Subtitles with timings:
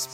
[0.00, 0.08] God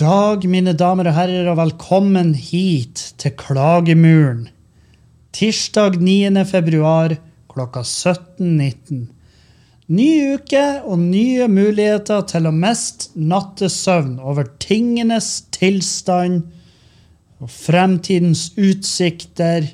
[0.00, 4.53] dag, mine damer og herrer, og velkommen hit til Klagemuren.
[5.34, 6.44] Tirsdag 9.
[6.46, 7.16] februar
[7.50, 9.06] klokka 17.19.
[9.86, 16.44] Ny uke og nye muligheter til å miste nattesøvn over tingenes tilstand
[17.42, 19.66] og fremtidens utsikter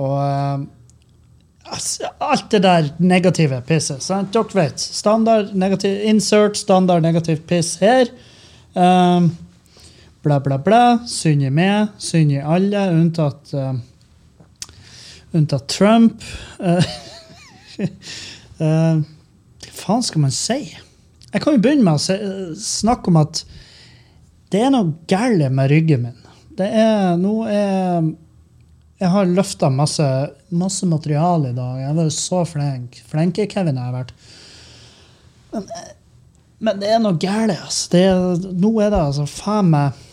[0.00, 0.64] og eh,
[2.18, 4.00] alt det der negative pisset.
[4.02, 4.32] Sant?
[4.32, 4.80] Dere vet.
[4.80, 8.08] Standard negativ insert, standard negativ piss her.
[8.72, 9.30] Um,
[10.24, 10.82] bla, bla, bla.
[11.06, 13.74] Synd i meg, synd i alle, unntatt uh,
[15.36, 16.22] Unntatt Trump.
[16.58, 16.84] Uh,
[17.80, 19.00] uh,
[19.64, 20.62] hva faen skal man si?
[21.30, 22.16] Jeg kan jo begynne med å se,
[22.58, 23.44] snakke om at
[24.50, 26.26] det er noe galt med ryggen min.
[26.58, 28.10] Det er Nå er
[29.00, 30.04] Jeg har løfta masse,
[30.50, 31.78] masse materiale i dag.
[31.78, 32.98] Jeg har vært så flink.
[33.08, 34.12] Flenke-Kevin har jeg vært.
[35.54, 35.70] Men
[36.60, 37.54] men det er noe galt.
[37.56, 37.88] Altså.
[37.94, 40.06] Det nå er det altså faen meg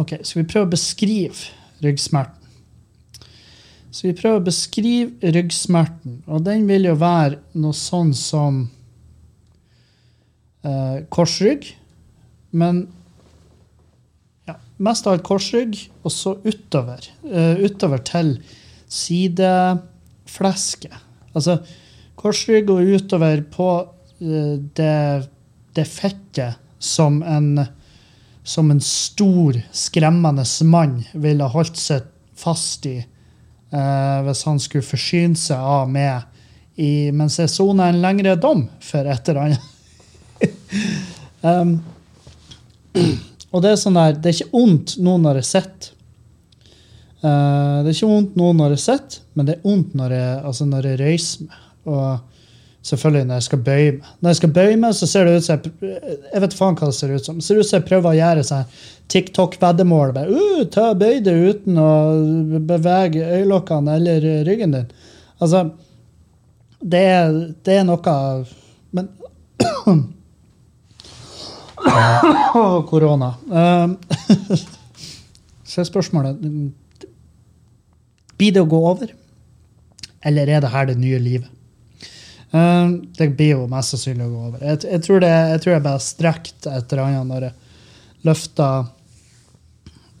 [0.00, 2.39] Ok, skal vi prøve å beskrive ryggsmerten?
[3.90, 8.70] Så vi prøver å beskrive ryggsmerten, og den vil jo være noe sånn som
[10.62, 11.76] eh, korsrygg.
[12.54, 12.86] Men
[14.46, 17.00] ja, mest av alt korsrygg, og så utover.
[17.26, 18.38] eh, utover til
[18.90, 20.94] sideflesket.
[21.34, 21.58] Altså
[22.20, 23.88] korsrygg og utover på
[24.22, 25.26] eh, det,
[25.74, 27.66] det fettet som en,
[28.46, 32.02] som en stor, skremmende mann ville holdt seg
[32.38, 33.02] fast i
[33.72, 36.26] eh, hvis han skulle forsyne seg av meg
[36.80, 39.64] i, mens jeg soner en lengre dom for et eller annet.
[41.46, 41.74] um,
[43.52, 45.96] og det er sånn der, det er ikke ondt nå når jeg sitter.
[47.20, 50.36] Uh, det er ikke vondt nå når jeg sitter, men det er vondt når jeg,
[50.50, 51.66] altså når jeg røyser meg.
[51.90, 52.39] Og
[52.86, 54.08] selvfølgelig når jeg skal bøye meg.
[54.20, 55.92] Når jeg skal bøye meg, så ser det ut som jeg,
[56.32, 57.42] jeg vet faen hva det ser ut som.
[57.44, 58.80] Ser ut som jeg prøver å gjøre sånn
[59.10, 60.14] TikTok-veddemål.
[60.30, 61.90] Uh, ta Bøy deg uten å
[62.70, 64.88] bevege øyelokkene eller ryggen din.
[65.40, 65.66] Altså,
[66.80, 67.04] det
[67.66, 68.16] det er noe
[68.96, 69.08] Men
[71.80, 73.34] Åh, Korona.
[73.48, 73.96] Um,
[75.64, 76.42] så er spørsmålet
[78.36, 79.14] Blir det å gå over?
[80.24, 81.48] Eller er det her det nye livet?
[82.50, 84.62] Um, det blir jo mest sannsynlig å gå over.
[84.64, 87.54] Jeg, jeg, tror, det, jeg tror jeg bare strekte et eller annet når jeg
[88.26, 88.66] løfta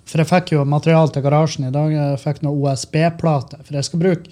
[0.06, 1.90] For jeg fikk jo materiale til garasjen i dag.
[1.94, 3.60] Jeg fikk noen OSB-plate.
[3.66, 4.30] For jeg skal bruke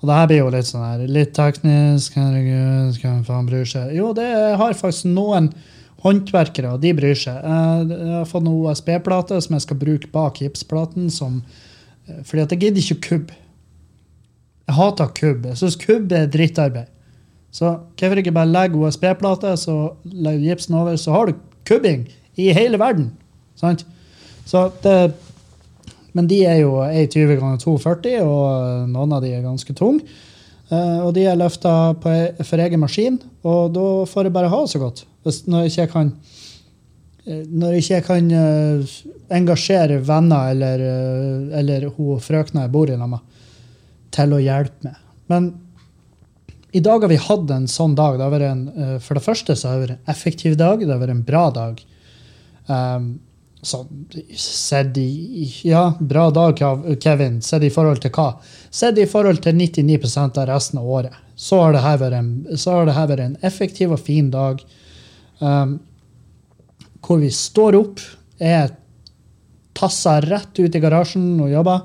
[0.00, 2.16] Og det her blir jo litt sånn her, litt teknisk.
[2.16, 3.92] Herregud, hvem faen bryr seg?
[3.96, 4.26] Jo, det
[4.60, 5.52] har faktisk noen
[6.04, 7.36] håndverkere, og de bryr seg.
[7.40, 11.08] Eh, Jeg har fått noen OSB-plate som jeg skal bruke bak gipsplaten.
[11.12, 11.42] Som,
[12.08, 13.32] eh, fordi at jeg gidder ikke kubb.
[14.66, 15.48] Jeg hater kubb.
[15.52, 16.92] Jeg syns kubb er drittarbeid.
[17.56, 22.04] Så hvorfor ikke bare legge OSB-plate, så legger du gipsen over, så har du kubbing
[22.36, 23.10] i hele verden.
[23.56, 23.86] Sant?
[24.46, 25.14] Så det,
[26.16, 30.04] men de er jo 1,20 ganger 2,40, og noen av de er ganske tunge.
[30.66, 34.72] Eh, og de er løfta for egen maskin, og da får jeg bare ha det
[34.74, 35.04] så godt.
[35.26, 36.12] Hvis, når jeg ikke kan
[37.26, 38.96] eh, når jeg ikke kan uh,
[39.34, 43.46] engasjere venner eller, uh, eller hun frøkna jeg bor lag med,
[44.14, 45.00] til å hjelpe meg.
[45.32, 45.48] Men
[46.76, 48.18] i dag har vi hatt en sånn dag.
[48.20, 50.80] Det en, eh, for det første så har det vært en effektiv dag.
[50.80, 51.80] Det har vært en bra dag.
[52.66, 53.20] Um,
[53.62, 53.86] så
[54.36, 57.40] sett i Ja, bra dag, Kev- Kevin.
[57.40, 58.36] Sett i forhold til hva?
[58.70, 61.12] Sett i forhold til 99% av resten av året.
[61.36, 62.46] Så har det her vært en,
[62.92, 64.62] her vært en effektiv og fin dag.
[65.40, 65.80] Um,
[67.00, 68.00] hvor vi står opp,
[68.38, 68.76] er
[69.74, 71.80] tassa rett ut i garasjen og jobber,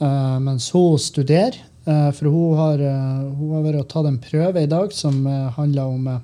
[0.00, 1.60] uh, mens hun studerer.
[1.84, 5.26] Eh, for hun har, eh, hun har vært og tatt en prøve i dag som
[5.28, 6.22] uh, handler om eh,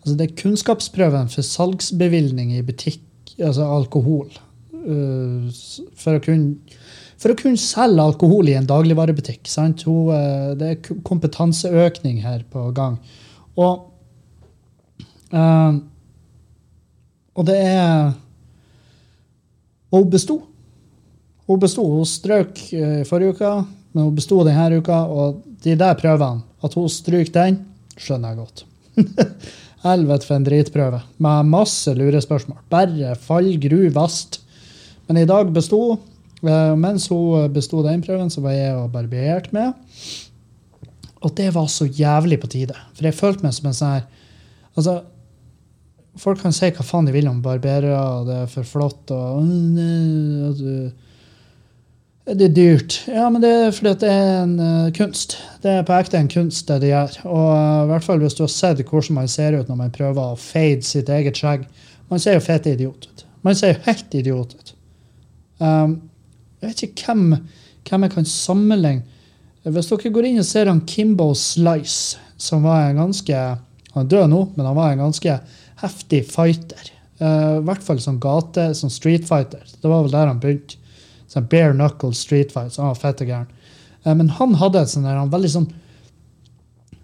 [0.00, 3.04] altså Det er kunnskapsprøven for salgsbevilgning i butikk,
[3.38, 4.28] altså alkohol.
[4.80, 5.50] Eh,
[6.00, 6.78] for, å kunne,
[7.20, 9.48] for å kunne selge alkohol i en dagligvarebutikk.
[9.50, 9.84] Sant?
[9.88, 12.98] Hun, eh, det er kompetanseøkning her på gang.
[13.60, 13.86] Og
[15.32, 15.80] eh,
[17.40, 18.10] og det er
[19.90, 20.34] Og hun besto.
[21.48, 21.82] Hun besto.
[21.82, 23.48] Hun strøk i forrige uke,
[23.92, 25.00] men hun besto denne uka.
[25.06, 27.62] Og de der prøvene, at hun stryker den,
[28.00, 28.64] skjønner jeg godt.
[29.86, 31.02] Helvete for en dritprøve.
[31.24, 32.60] Med masse lurespørsmål.
[32.72, 34.42] Bare fall, gru, vast.
[35.08, 35.98] Men i dag besto
[36.40, 39.76] Eh, mens hun besto den prøven, så var jeg og barbiert med.
[41.20, 42.76] Og det var så jævlig på tide.
[42.96, 44.08] For jeg følte meg som en sånn her
[44.78, 45.00] Altså,
[46.22, 49.40] folk kan si hva faen de vil om barberere, og det er for flott, og,
[49.42, 49.80] og,
[50.46, 51.08] og du,
[52.28, 52.96] det er dyrt.
[53.08, 55.38] Ja, men det er fordi det er en uh, kunst.
[55.62, 57.16] Det er på ekte en kunst, det de gjør.
[57.26, 59.94] Og uh, i hvert fall hvis du har sett hvordan man ser ut når man
[59.94, 61.64] prøver å fade sitt eget skjegg.
[62.12, 63.24] Man ser jo fett idiot ut.
[63.46, 64.74] Man ser jo helt idiot ut.
[65.60, 65.96] Um,
[66.60, 67.24] jeg vet ikke hvem,
[67.88, 72.86] hvem jeg kan sammenligne Hvis dere går inn og ser han Kimbo Slice, som var
[72.86, 73.36] en ganske
[73.92, 75.34] Han er død nå, men han var en ganske
[75.80, 76.92] heftig fighter.
[77.20, 79.64] Uh, I hvert fall som gate, som street fighter.
[79.64, 80.79] Det var vel der han begynte.
[81.30, 82.74] Sånn bare knuckle street fight.
[82.74, 83.50] Så han var fette gæren.
[84.04, 85.70] Eh, men han hadde et sånn der, han veldig sånn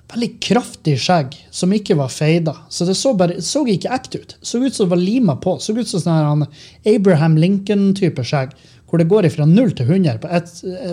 [0.06, 2.54] veldig kraftig skjegg som ikke var feida.
[2.70, 4.36] Så det så, bare, så ikke ekte ut.
[4.38, 5.56] Så ut som det var lima på.
[5.58, 6.46] Så ut som sånn
[6.86, 8.54] Abraham Lincoln-type skjegg,
[8.86, 10.52] hvor det går fra 0 til 100 på et,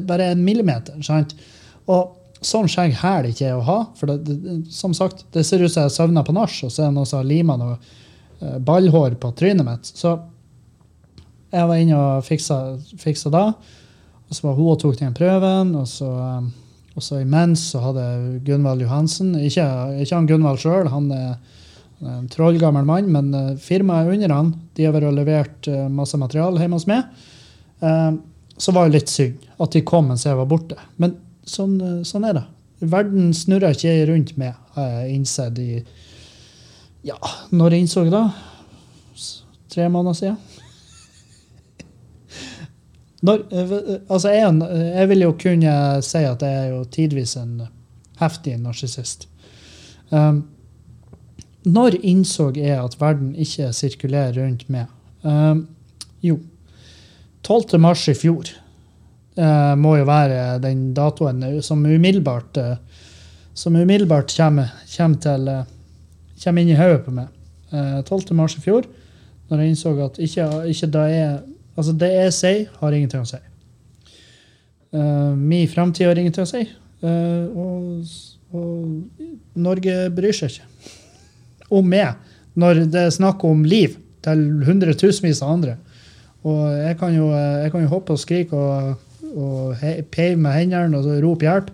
[0.09, 0.97] bare en millimeter.
[1.05, 1.35] sant?
[1.85, 3.79] Og sånn skjegg hæler ikke jeg å ha.
[3.99, 6.87] For det, det, som sagt, det ser ut som jeg søvner på nach, og så
[6.87, 9.93] er det noen som har lima noe eh, ballhår på trynet mitt.
[9.93, 10.17] Så
[11.53, 12.59] jeg var inne og fiksa,
[12.99, 13.45] fiksa da.
[14.27, 16.47] Og så var hun og tok den prøven, og så, um,
[16.95, 18.03] og så imens så hadde
[18.45, 19.65] Gunvald Johansen Ikke,
[20.01, 21.35] ikke han Gunvald sjøl, han er
[22.03, 26.59] en trollgammel mann, men eh, firmaet under han, de har vært levert eh, masse materiale
[26.59, 27.05] hjemme hos meg.
[27.79, 28.11] Eh,
[28.57, 30.75] Så var det litt synd at de kom mens jeg var borte.
[31.01, 31.15] Men
[31.47, 32.43] sånn, eh, sånn er det.
[32.91, 35.69] Verden snurrer ikke rundt meg, har jeg innsett i
[37.07, 37.15] Ja,
[37.51, 38.25] når jeg innså det?
[39.73, 40.37] Tre måneder siden?
[43.23, 43.75] Når, eh,
[44.09, 47.61] altså jeg, er en- jeg vil jo kunne si at jeg er jo tidvis en
[48.19, 49.27] heftig narsissist.
[50.11, 50.43] Um,
[51.65, 54.91] når innså jeg at verden ikke sirkulerer rundt meg?
[55.23, 55.67] Um,
[56.21, 56.37] jo,
[57.43, 57.79] 12.
[57.79, 58.51] mars i fjor
[59.37, 62.75] uh, må jo være den datoen som umiddelbart uh,
[63.53, 65.63] som umiddelbart kommer, kommer, til, uh,
[66.43, 67.27] kommer inn i hodet på meg.
[67.73, 68.35] Eh, 12.
[68.37, 68.85] mars i fjor,
[69.49, 71.39] når jeg innså at ikke, ikke da jeg
[71.73, 73.39] Altså, det jeg sier, har ingenting å si.
[74.93, 76.67] Uh, min framtid har ingenting å si.
[77.03, 78.11] Uh, og,
[78.53, 80.69] og Norge bryr seg ikke
[81.73, 82.19] om meg
[82.59, 85.77] når det er snakk om liv til hundretusenvis av andre.
[86.45, 88.99] Og jeg kan jo, jeg kan jo hoppe og skrike og,
[89.33, 89.83] og
[90.13, 91.71] peive med hendene og rope hjelp,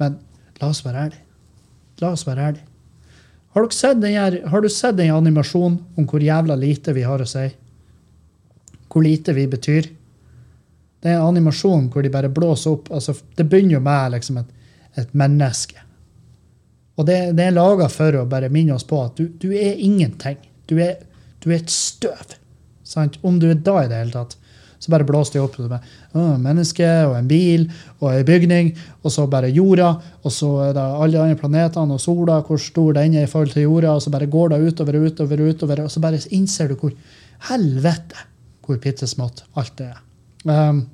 [0.00, 0.18] men
[0.60, 1.24] la oss være ærlige.
[2.00, 2.66] La oss være ærlige.
[3.56, 3.66] Har,
[4.52, 7.48] har du sett den animasjonen om hvor jævla lite vi har å si?
[8.90, 9.86] Hvor lite vi betyr?
[11.00, 12.90] Det er animasjon hvor de bare blåser opp.
[12.92, 14.50] altså Det begynner jo med liksom et,
[15.00, 15.78] et menneske.
[16.98, 19.78] Og det, det er laga for å bare minne oss på at du, du er
[19.80, 20.36] ingenting.
[20.68, 20.98] Du er,
[21.40, 22.36] du er et støv.
[22.84, 23.16] Sant?
[23.22, 24.36] Om du er da i det hele tatt.
[24.80, 25.56] Så bare blåser de opp.
[25.60, 27.66] Og bare, menneske og en bil
[28.00, 28.70] og en bygning,
[29.04, 29.90] og så bare jorda,
[30.24, 33.30] og så er det alle de andre planetene og sola, hvor stor den er i
[33.30, 36.72] forhold til jorda, og så bare går det utover, utover, utover, og så bare innser
[36.72, 36.96] du hvor
[37.50, 38.24] helvete
[38.64, 40.00] hvor bitte smått alt det er.
[40.44, 40.84] Um,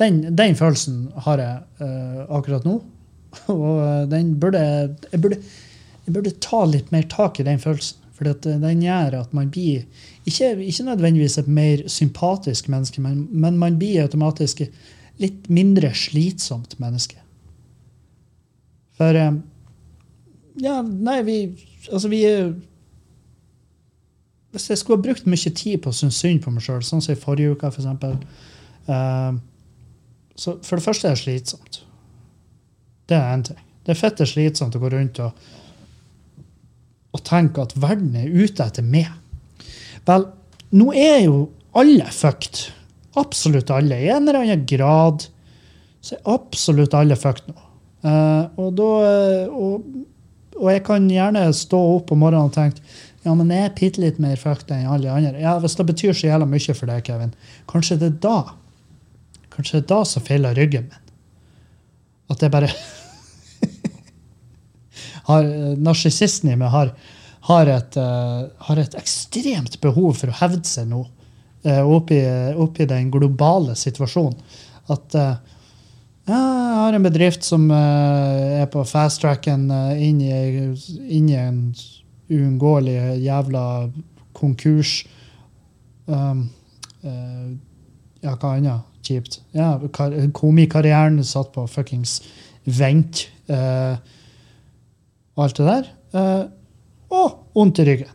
[0.00, 2.80] den, den følelsen har jeg uh, akkurat nå.
[3.54, 5.36] Og eh, den burde jeg, burde
[6.06, 7.98] jeg burde ta litt mer tak i den følelsen.
[8.20, 9.86] For den gjør at man blir
[10.28, 14.60] ikke, ikke nødvendigvis et mer sympatisk menneske, men, men man blir automatisk
[15.20, 17.20] litt mindre slitsomt menneske.
[19.00, 19.32] For eh,
[20.60, 21.40] Ja, nei, vi
[21.88, 22.50] Altså, vi er
[24.50, 27.02] Hvis jeg skulle ha brukt mye tid på å synes synd på meg sjøl, sånn
[27.04, 28.16] som i forrige uke, for eksempel,
[28.90, 29.38] eh,
[30.40, 31.80] så for det første er det slitsomt.
[33.10, 33.62] Det er én ting.
[33.84, 35.46] Det er fette slitsomt å gå rundt og,
[37.14, 39.08] og tenke at verden er ute etter meg.
[40.08, 40.26] Vel,
[40.74, 41.40] nå er jo
[41.78, 42.68] alle fucked.
[43.20, 43.98] Absolutt alle.
[43.98, 45.26] I en eller annen grad
[46.00, 47.58] så er absolutt alle fucked nå.
[48.00, 49.88] Uh, og, da, uh, og,
[50.56, 52.80] og jeg kan gjerne stå opp om morgenen og tenke
[53.20, 55.42] ja, men jeg er bitte litt mer fucked enn alle andre.
[55.42, 57.34] Ja, Hvis det betyr så jævla mye for deg, Kevin,
[57.70, 58.38] kanskje det er da
[59.50, 61.06] Kanskje det er da som feiler ryggen min.
[62.30, 62.68] At jeg bare
[65.28, 65.48] har,
[65.82, 66.92] Narsissisten i meg har,
[67.48, 72.20] har, et, uh, har et ekstremt behov for å hevde seg nå uh, oppi,
[72.62, 74.38] oppi den globale situasjonen.
[74.94, 75.58] At uh,
[76.30, 76.38] jeg
[76.78, 79.64] har en bedrift som eh, er på fast-tracken
[79.98, 81.56] inn, inn i en
[82.30, 83.64] uunngåelig jævla
[84.36, 85.00] konkurs.
[86.06, 86.46] Um,
[87.04, 87.50] uh,
[88.22, 89.40] ja, hva annet kjipt?
[89.56, 92.20] Ja, kar komikarrieren satt på fuckings
[92.64, 93.28] vent.
[93.50, 95.90] og alt det der.
[96.14, 96.44] Uh,
[97.10, 98.10] og vondt i ryggen.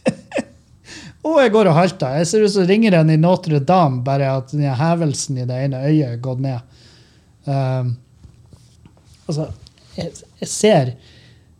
[1.26, 2.20] og jeg går og halter.
[2.20, 6.14] Jeg ser ut som ringeren i Notre-Dame, bare at den hevelsen i det ene øyet
[6.14, 6.60] er gått ned.
[9.28, 9.50] Altså,
[9.96, 10.94] jeg, jeg ser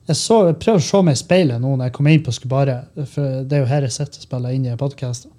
[0.09, 2.35] jeg, så, jeg prøver å se meg i speilet nå når jeg kom inn på
[2.35, 2.79] Skubare.
[3.13, 5.35] For det er jo her jeg sitter og spiller inn i podkasten.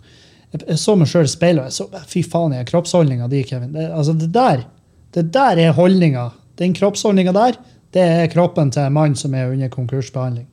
[0.51, 3.73] Jeg, jeg så meg sjøl i speilet, jeg så fy faen, i kroppsholdninga di, Kevin.
[3.75, 4.63] Det, altså, det der
[5.11, 6.29] det der er holdninga.
[6.59, 7.57] Den kroppsholdninga der,
[7.93, 10.47] det er kroppen til en mann som er under konkursbehandling.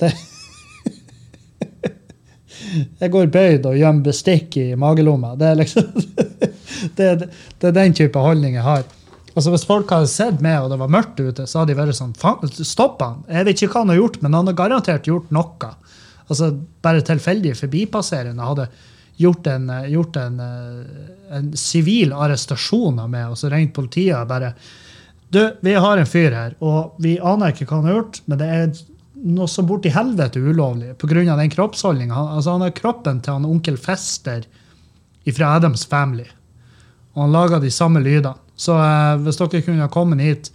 [0.00, 0.12] Det
[3.00, 5.34] Jeg går bøyd og gjemmer bestikk i magelomma.
[5.36, 5.84] Det er liksom
[6.96, 7.28] det, det,
[7.60, 8.84] det er den type holdning jeg har.
[9.32, 11.96] Altså Hvis folk hadde sett meg, og det var mørkt ute, så hadde de vært
[11.96, 12.12] sånn
[12.66, 13.22] stopp han!
[13.30, 15.70] Jeg vet ikke hva han har gjort, men han har garantert gjort noe.
[16.28, 16.50] Altså
[16.84, 18.68] Bare tilfeldig forbipasserende hadde
[19.22, 24.30] gjort en, gjort en, eh, en sivil arrestasjon av meg, og så ringt politiet og
[24.30, 24.54] bare
[25.32, 28.40] Du, vi har en fyr her, og vi aner ikke hva han har gjort, men
[28.40, 28.66] det er
[29.22, 31.36] noe så borti helvete ulovlig pga.
[31.36, 32.14] den kroppsholdninga.
[32.36, 34.44] Altså, han har kroppen til han onkel Fester
[35.32, 36.26] fra Adams Family.
[37.14, 38.34] Og han lager de samme lydene.
[38.62, 40.52] Så eh, hvis dere kunne ha kommet hit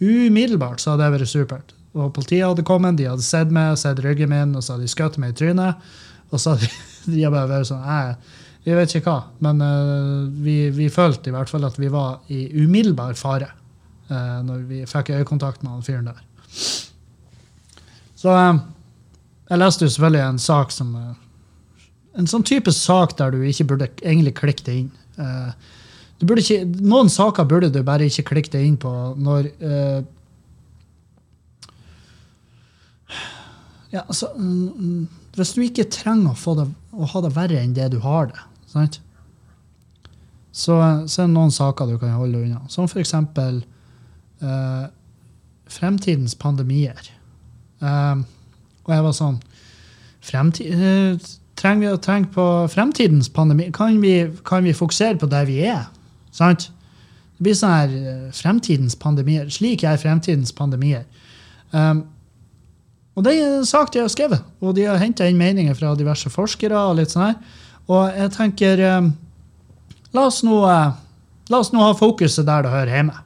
[0.00, 1.76] umiddelbart, så hadde det vært supert.
[1.96, 4.92] Og politiet hadde kommet, de hadde sett meg, sett ryggen min, og så hadde de
[4.92, 5.86] skutt meg i trynet.
[6.32, 6.68] Og så hadde
[7.14, 7.86] de bare vært sånn
[8.66, 9.20] vi vet ikke hva.
[9.46, 13.52] Men eh, vi, vi følte i hvert fall at vi var i umiddelbar fare
[14.10, 16.18] eh, når vi fikk øyekontakt med han fyren der.
[18.18, 18.58] Så eh,
[19.52, 21.14] jeg leste jo selvfølgelig en sak som eh,
[22.16, 24.92] En sånn type sak der du ikke burde egentlig klikke deg inn.
[25.18, 25.52] Burde
[26.20, 30.00] ikke, noen saker burde du bare ikke klikke deg inn på når uh,
[33.92, 37.90] ja, altså, mm, Hvis du ikke trenger å, det, å ha det verre enn det
[37.92, 38.42] du har det,
[38.72, 39.00] sant?
[40.56, 40.72] Så,
[41.04, 42.62] så er det noen saker du kan holde unna.
[42.72, 43.58] Som for eksempel
[44.40, 44.86] eh,
[45.68, 47.10] fremtidens pandemier.
[47.84, 48.22] Uh,
[48.86, 49.36] og jeg var sånn
[50.24, 53.70] fremtid, uh, Trenger vi å tenke på fremtidens pandemi?
[53.72, 55.86] Kan vi, kan vi fokusere på der vi er?
[56.36, 56.68] Sant?
[57.36, 59.48] Det blir sånn her eh, fremtidens pandemier.
[59.52, 61.04] Slik er fremtidens pandemier.
[61.72, 62.04] Um,
[63.16, 65.94] og det er en sak de har skrevet, og de har henta inn meninger fra
[65.96, 66.76] diverse forskere.
[66.76, 67.62] Og litt sånn her.
[67.92, 69.10] Og jeg tenker um,
[70.12, 70.96] la, oss nå, uh,
[71.52, 73.16] la oss nå ha fokuset der det hører hjemme.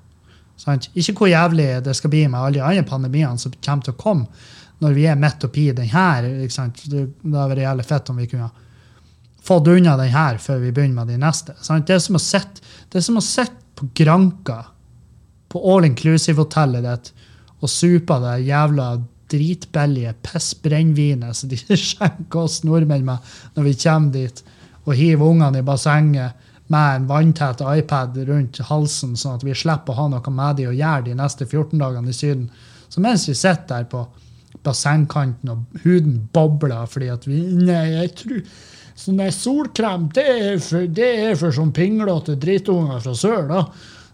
[0.60, 0.90] Sant?
[0.98, 4.00] Ikke hvor jævlig det skal bli med alle de andre pandemiene som kommer til å
[4.00, 4.48] komme
[4.80, 6.26] når vi er midt oppi den her.
[6.26, 8.50] Det hadde vært jævlig fett om vi kunne
[9.42, 11.56] fått unna den her før vi begynner med de neste.
[11.64, 11.86] Sant?
[11.88, 12.02] Det er
[13.04, 14.64] som å sitte på Granka
[15.50, 17.10] på all inclusive-hotellet ditt
[17.60, 18.92] og supe det jævla
[19.30, 24.42] dritbillige pissbrennevinet som de skjenker oss nordmenn med når vi kommer dit,
[24.88, 29.92] og hiver ungene i bassenget med en vanntett iPad rundt halsen, sånn at vi slipper
[29.92, 32.46] å ha noe med de å gjøre de neste 14 dagene i Syden.
[32.90, 34.04] Så mens vi sitter der på
[34.66, 38.40] bassengkanten og huden bobler fordi at vi Nei, jeg tror
[39.00, 43.62] Sånn der solkrem, det er for, det er for sånn pinglete drittunger fra sør, da.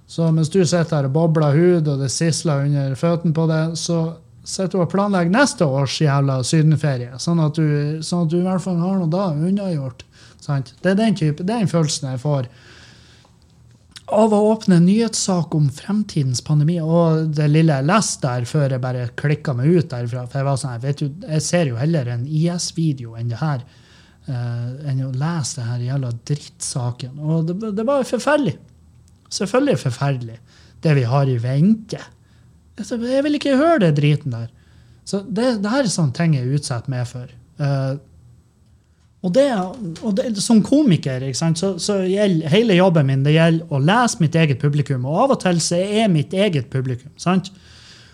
[0.06, 3.74] Så mens du sitter her og bobler hud, og det sisler under føttene på deg,
[3.80, 3.98] så
[4.46, 7.18] sitter du og planlegger neste års jævla sydenferie.
[7.18, 10.06] Sånn at du, sånn at du i hvert fall har noe da unnagjort.
[10.44, 10.70] Sant?
[10.84, 12.46] Det er den type, den følelsen jeg får
[14.06, 16.76] av å åpne en nyhetssak om fremtidens pandemi.
[16.78, 20.26] Og det lille jeg leste der før jeg bare klikka meg ut derfra.
[20.28, 23.66] For jeg var sånn, vet du, jeg ser jo heller en IS-video enn det her.
[24.28, 27.14] Eh, enn å lese det her jævla drittsaken.
[27.20, 28.56] Og det, det var forferdelig.
[29.32, 30.36] Selvfølgelig forferdelig,
[30.84, 32.02] det vi har i vente.
[32.78, 34.50] Altså, Jeg vil ikke høre det driten der.
[35.06, 37.30] Så det, det her er sånne ting jeg utsetter meg for.
[37.62, 37.96] Eh,
[39.26, 39.46] og det,
[40.06, 43.80] og det, som komiker ikke sant, så, så gjelder hele jobben min det gjelder å
[43.82, 45.06] lese mitt eget publikum.
[45.08, 47.10] Og av og til så er mitt eget publikum.
[47.18, 47.50] sant?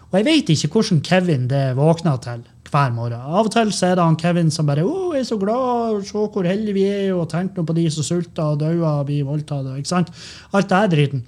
[0.08, 3.20] Og jeg vet ikke hvordan Kevin det våkna til hver morgen.
[3.20, 6.02] Av og til så er det han Kevin som bare å, jeg er så glad,
[6.08, 9.06] se hvor heldige vi er, og tenk nå på de som sulter og dauer og
[9.10, 9.68] blir voldtatt.
[9.76, 10.12] ikke sant?
[10.56, 11.24] Alt det er driten.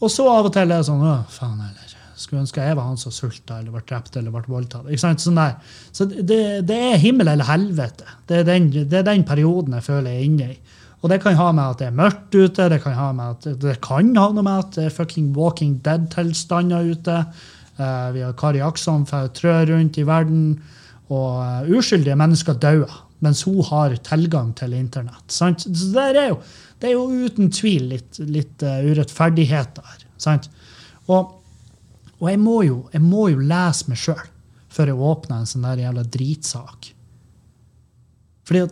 [0.00, 1.96] Og så av og til er det sånn å, faen heller.
[2.20, 4.88] Skulle ønske jeg var han som sulta eller ble drept eller ble voldtatt.
[4.88, 5.22] ikke sant?
[5.24, 5.54] Sånn der.
[5.96, 8.04] Så det, det er himmel eller helvete.
[8.28, 10.58] Det er, den, det er den perioden jeg føler jeg er inne i.
[11.00, 13.60] Og det kan ha med at det er mørkt ute, det kan ha med at
[13.62, 17.22] det kan ha noe med at det er fucking Walking Dead-tilstander ute.
[17.80, 20.44] Eh, vi har Kari Akson som trør trø rundt i verden,
[21.08, 25.26] og eh, uskyldige mennesker dauer mens hun har tilgang til internett.
[25.28, 25.66] Sant?
[25.66, 26.38] Så det er jo,
[26.80, 30.06] det er jo uten tvil litt, litt eh, urettferdigheter her.
[30.20, 30.48] Sant?
[31.08, 31.34] Og,
[32.18, 34.24] og jeg, må jo, jeg må jo lese meg sjøl
[34.70, 36.90] før jeg åpner en sånn der jævla dritsak.
[38.48, 38.64] Fordi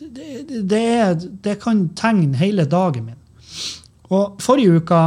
[0.00, 3.18] det, det, det, det kan tegne hele dagen min.
[4.14, 5.02] Og forrige uka,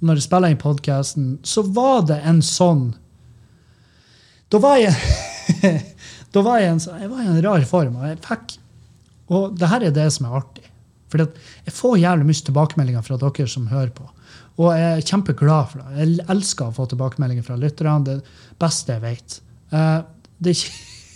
[0.00, 2.90] når jeg spiller inn podkasten, så var det en sånn
[4.50, 4.96] Da var jeg
[6.34, 7.96] Da var jeg en, jeg var i en rar form.
[7.98, 8.56] og Jeg fikk
[9.34, 10.66] Og det her er det som er artig.
[11.10, 14.06] For jeg får jævlig mye tilbakemeldinger fra dere som hører på.
[14.60, 15.96] Og jeg er kjempeglad for det.
[15.98, 18.04] Jeg elsker å få tilbakemeldinger fra lytterne.
[18.06, 19.38] Det beste jeg vet.
[19.74, 19.96] Eh,
[20.38, 20.54] det,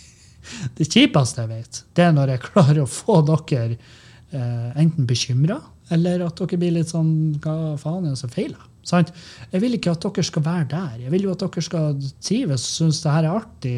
[0.77, 5.61] det kjipeste jeg vet, det er når jeg klarer å få dere eh, enten bekymra,
[5.95, 8.63] eller at dere blir litt sånn Hva faen er det som feiler?
[8.85, 9.11] Sant?
[9.51, 10.97] Jeg vil ikke at dere skal være der.
[11.03, 13.77] Jeg vil jo at dere skal trives og synes det her er artig.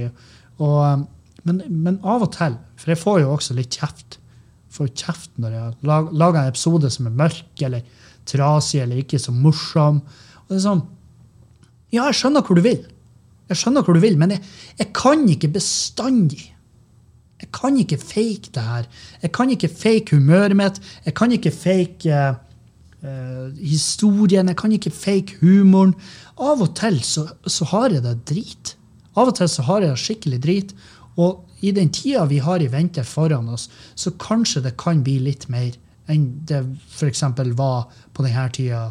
[0.59, 1.07] Og,
[1.47, 4.19] men, men av og til, for jeg får jo også litt kjeft
[4.77, 9.33] får kjeft når jeg lager en episode som er mørk eller trasig eller ikke så
[9.33, 10.03] morsom.
[10.45, 10.85] Og det er sånn
[11.87, 12.81] Ja, jeg skjønner hvor du vil,
[13.47, 14.41] Jeg skjønner hvor du vil, men jeg,
[14.75, 16.49] jeg kan ikke bestandig.
[17.39, 18.89] Jeg kan ikke fake det her.
[19.21, 20.81] Jeg kan ikke fake humøret mitt.
[21.05, 22.35] Jeg kan ikke fake eh,
[23.03, 24.47] eh, historien.
[24.47, 25.95] Jeg kan ikke fake humoren.
[26.37, 28.75] Av og til så, så har jeg det drit.
[29.17, 30.77] Av og til så har jeg det skikkelig drit.
[31.17, 35.17] Og i den tida vi har i vente foran oss, så kanskje det kan bli
[35.25, 35.73] litt mer
[36.07, 36.61] enn det
[36.93, 37.23] f.eks.
[37.57, 38.85] var på denne tida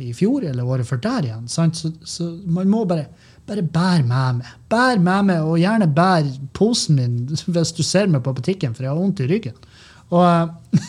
[0.00, 1.48] i fjor eller året før der igjen.
[1.50, 1.68] Så,
[2.06, 3.06] så man må bare,
[3.46, 4.52] bare bære med meg.
[4.70, 7.18] Bær med meg, og gjerne bær posen min
[7.54, 9.58] hvis du ser meg på butikken, for jeg har vondt i ryggen.
[10.14, 10.86] Og uh,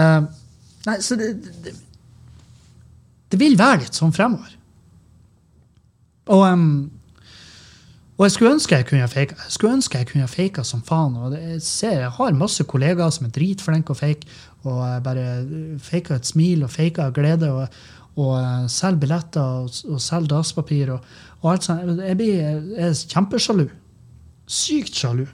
[0.00, 0.20] eh,
[0.84, 1.30] Nei, så det,
[1.64, 1.72] det,
[3.32, 4.52] det vil være litt sånn fremover.
[6.32, 6.90] Og, um,
[8.14, 9.36] og jeg skulle ønske jeg kunne fake.
[9.36, 11.16] Jeg skulle ønske jeg kunne faka som faen.
[11.18, 14.28] Og jeg, ser, jeg har masse kollegaer som er dritflinke å fake.
[14.64, 15.26] Og jeg bare
[15.82, 17.50] faker et smil og faker glede.
[17.50, 17.80] Og,
[18.14, 20.94] og eh, selger billetter og, og selger dasspapir.
[20.94, 21.98] Og, og alt sånt.
[21.98, 23.66] Jeg, blir, jeg er kjempesjalu.
[24.46, 25.26] Sykt sjalu.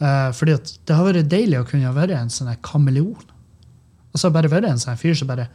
[0.00, 2.54] Eh, fordi det har vært deilig å kunne være en sånn
[4.14, 4.30] her kameleon.
[4.30, 5.48] Altså bare det en sånn fyr som bare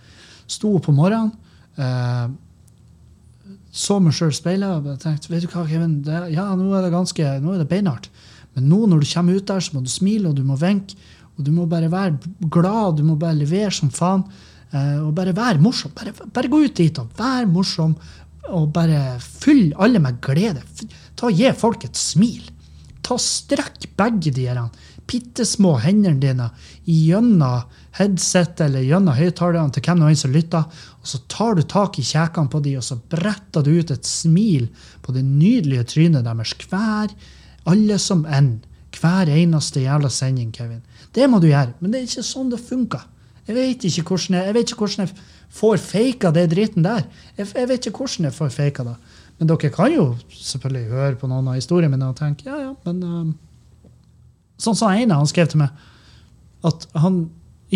[0.47, 1.31] sto opp om morgenen,
[1.77, 2.27] eh,
[3.71, 6.85] så meg sjøl i speilet og tenkte vet du hva, Kevin, det, ja, nå er
[6.85, 8.09] det ganske, nå er det beinhardt.
[8.55, 10.95] Men nå når du kommer ut der, så må du smile og du må vinke.
[11.35, 12.15] Og du må bare være
[12.47, 14.23] glad, du må bare levere som faen.
[14.71, 15.91] Eh, og bare være morsom.
[15.91, 17.97] Bare, bare gå ut dit og være morsom.
[18.55, 20.63] Og bare fyll alle med glede.
[21.19, 22.47] Ta og Gi folk et smil.
[23.03, 24.47] Ta og Strekk begge de
[25.05, 26.49] bitte små hendene dine
[26.85, 30.65] gjennom headset eller gjennom høyttalerne til hvem nå enn som lytter,
[30.99, 34.07] og så tar du tak i kjekene på dem, og så bretter du ut et
[34.07, 34.67] smil
[35.05, 37.13] på det nydelige trynet deres hver,
[37.65, 38.57] alle som en.
[38.95, 40.83] Hver eneste jævla sending, Kevin.
[41.15, 43.03] Det må du gjøre, men det er ikke sånn det funker.
[43.45, 47.03] Jeg vet ikke hvordan jeg, jeg, ikke hvordan jeg får faka det dritten der.
[47.37, 48.95] Jeg, jeg vet ikke hvordan jeg får faka det.
[49.37, 52.71] Men dere kan jo selvfølgelig høre på noen av historiene mine og tenke ja, ja,
[52.87, 53.33] men um,
[54.55, 55.81] Sånn sa ene, han skrev til meg
[56.65, 57.25] at han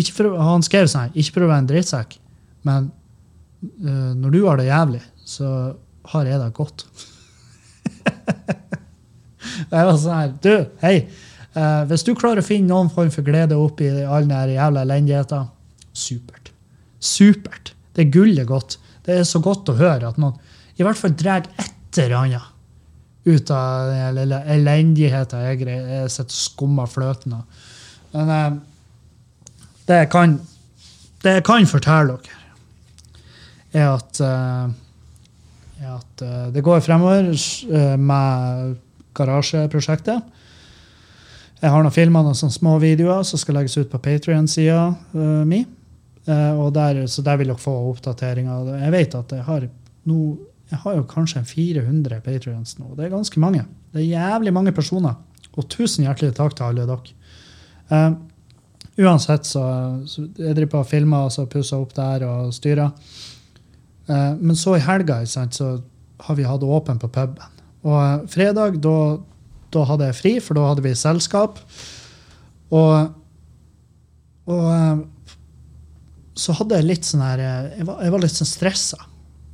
[0.08, 2.18] for, Han skrev sånn ikke prøv å være en drittsekk,
[2.68, 2.90] men
[3.84, 5.48] uh, når du har det jævlig, så
[6.10, 6.86] har jeg det godt.
[9.70, 10.94] Jeg var sånn her, du, hei,
[11.50, 15.48] Uh, hvis du klarer å finne noen form for glede oppi all den jævla elendigheten,
[15.90, 16.52] supert.
[17.02, 17.72] Supert.
[17.90, 18.76] Det er gullet godt.
[19.02, 20.36] Det er så godt å høre at noen
[20.78, 26.30] i hvert fall drar et eller annet ut av den lille elendigheten jeg, jeg sitter
[26.30, 27.66] og skummer fløten av.
[28.14, 28.46] Men eh,
[29.90, 30.36] det jeg kan,
[31.24, 32.36] det jeg kan fortelle dere,
[33.70, 38.76] er at, eh, er at eh, det går fremover eh, med
[39.14, 40.36] garasjeprosjektet.
[41.60, 44.86] Jeg har noen filmer, noen sånne små videoer som skal legges ut på Patrion-sida
[45.44, 45.64] mi.
[46.28, 48.68] Uh, der, så der vil dere få oppdateringer.
[48.80, 49.66] Jeg vet at jeg har
[50.08, 50.16] no,
[50.70, 52.94] jeg har jo kanskje 400 Patrions nå.
[52.96, 53.64] Det er ganske mange.
[53.92, 55.18] Det er jævlig mange personer.
[55.58, 57.16] Og tusen hjertelig takk til alle dere.
[57.90, 58.10] Eh,
[59.00, 59.62] uansett, så,
[60.08, 62.90] så jeg driver på og filmer og så pusser opp der og styrer.
[64.10, 65.78] Eh, men så i helga sant, så
[66.26, 67.60] har vi hatt åpen på puben.
[67.86, 71.60] Og eh, fredag, da, hadde jeg fri, for da hadde vi selskap.
[72.76, 73.14] Og,
[74.50, 75.04] og eh,
[76.40, 79.06] så hadde jeg litt sånn her eh, Jeg var, jeg var litt sånn stressa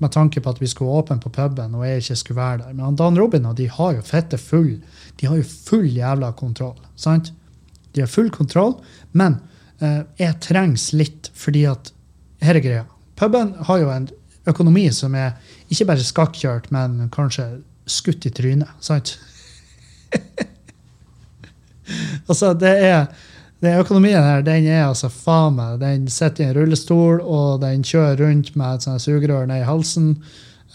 [0.02, 2.76] med tanke på at vi skulle åpne på puben og jeg ikke skulle være der.
[2.76, 4.74] Men Dan Robin og de har jo fette full
[5.16, 6.76] De har jo full jævla kontroll.
[7.00, 7.32] sant?
[7.96, 8.76] De har full kontroll,
[9.16, 9.38] men
[9.80, 11.92] eh, jeg trengs litt fordi at
[12.44, 12.82] Her er greia.
[13.16, 14.10] Puben har jo en
[14.46, 15.38] økonomi som er
[15.72, 17.46] ikke bare skakkjørt, men kanskje
[17.88, 18.68] skutt i trynet.
[18.84, 19.14] sant?
[22.28, 23.08] altså, det er
[23.64, 27.86] den økonomien her, den er altså faen meg Den sitter i en rullestol, og den
[27.86, 30.12] kjører rundt med et sugerør ned i halsen.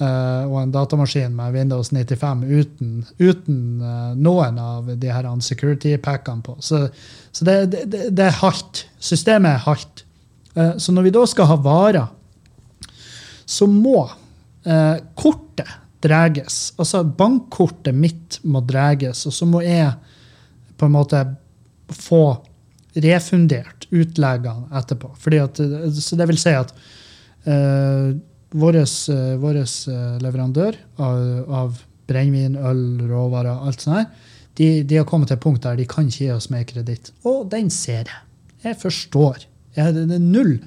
[0.01, 6.45] Eh, og en datamaskin med Windows 95 uten, uten uh, noen av de her security-packene
[6.45, 6.57] på.
[6.59, 6.87] Så,
[7.31, 8.85] så det, det, det, er hardt.
[8.99, 10.03] Systemet er hardt.
[10.55, 12.09] Uh, så når vi da skal ha varer,
[13.51, 14.05] så må
[14.63, 15.67] eh, kortet
[16.01, 16.71] dreges.
[16.79, 19.91] Altså bankkortet mitt må dreges, og så må jeg
[20.79, 21.21] på en måte
[21.91, 22.23] få
[22.95, 25.11] refundert utleggene etterpå.
[25.43, 25.59] At,
[25.99, 26.71] så det vil si at
[27.45, 28.15] uh,
[28.51, 35.31] vår uh, leverandør av, av brennevin, øl, råvarer, alt sånt her, de, de, har kommet
[35.31, 37.13] til et punkt der de kan ikke gi oss mer kreditt.
[37.27, 38.19] Og den ser jeg.
[38.65, 39.45] Jeg forstår.
[39.77, 40.57] Jeg, det er null,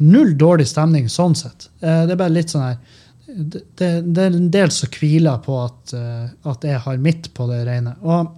[0.00, 1.68] null dårlig stemning sånn sett.
[1.82, 2.80] Uh, det er bare litt sånn her
[3.28, 5.92] det, det, det, er en del som hviler på at,
[6.48, 7.92] at jeg har mitt på det rene.
[8.00, 8.30] Og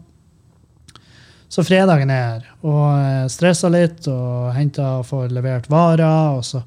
[1.50, 6.34] så fredagen er her, og jeg stressa litt og henta og får levert varer.
[6.34, 6.64] Og så,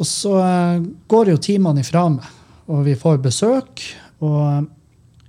[0.00, 2.28] og så eh, går jo timene ifra meg,
[2.70, 3.82] og vi får besøk.
[4.24, 4.68] Og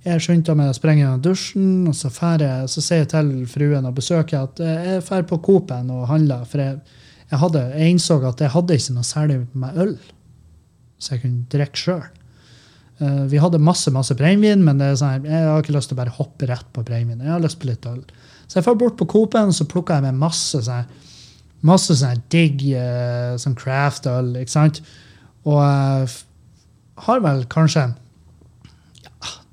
[0.05, 3.86] jeg skynder meg å sprenge gjennom dusjen, og så, jeg, så sier jeg til fruen
[3.88, 6.47] og besøker at jeg drar på coop og handler.
[6.49, 6.79] For jeg,
[7.27, 9.93] jeg, hadde, jeg, innså at jeg hadde ikke noe særlig med øl,
[11.01, 12.10] så jeg kunne drikke sjøl.
[13.01, 16.17] Uh, vi hadde masse masse brennevin, men sånn, jeg har ikke lyst til å bare
[16.17, 17.23] hoppe rett på brennevin.
[17.25, 18.03] Jeg har lyst på litt øl.
[18.45, 20.89] Så jeg drar bort på Coop-en så plukker jeg med masse sånn,
[21.67, 24.34] masse sånn digg uh, sånn craft-øl.
[24.41, 24.82] ikke sant?
[25.45, 26.15] Og uh,
[27.06, 27.89] har vel kanskje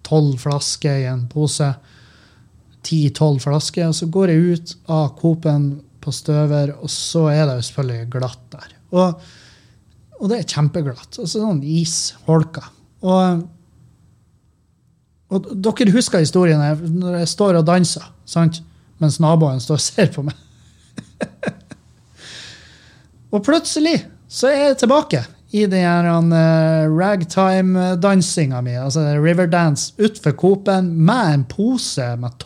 [0.07, 1.69] tolv ja, flasker i en pose.
[2.87, 3.91] Ti-tolv flasker.
[3.91, 5.69] Og så går jeg ut av Coop-en
[6.05, 8.75] på støver, og så er det jo selvfølgelig glatt der.
[8.97, 9.29] Og,
[10.21, 11.11] og det er kjempeglatt.
[11.19, 12.65] Altså sånn isholka.
[13.05, 13.45] Og,
[15.35, 16.63] og dere husker historien
[16.99, 18.63] når jeg står og danser sant?
[18.99, 20.35] mens naboen står og ser på meg.
[23.33, 23.97] og plutselig
[24.29, 25.23] så er jeg tilbake
[25.57, 32.37] i den uh, ragtime-dansinga mi, altså Riverdance, utfor Coop-en med en pose med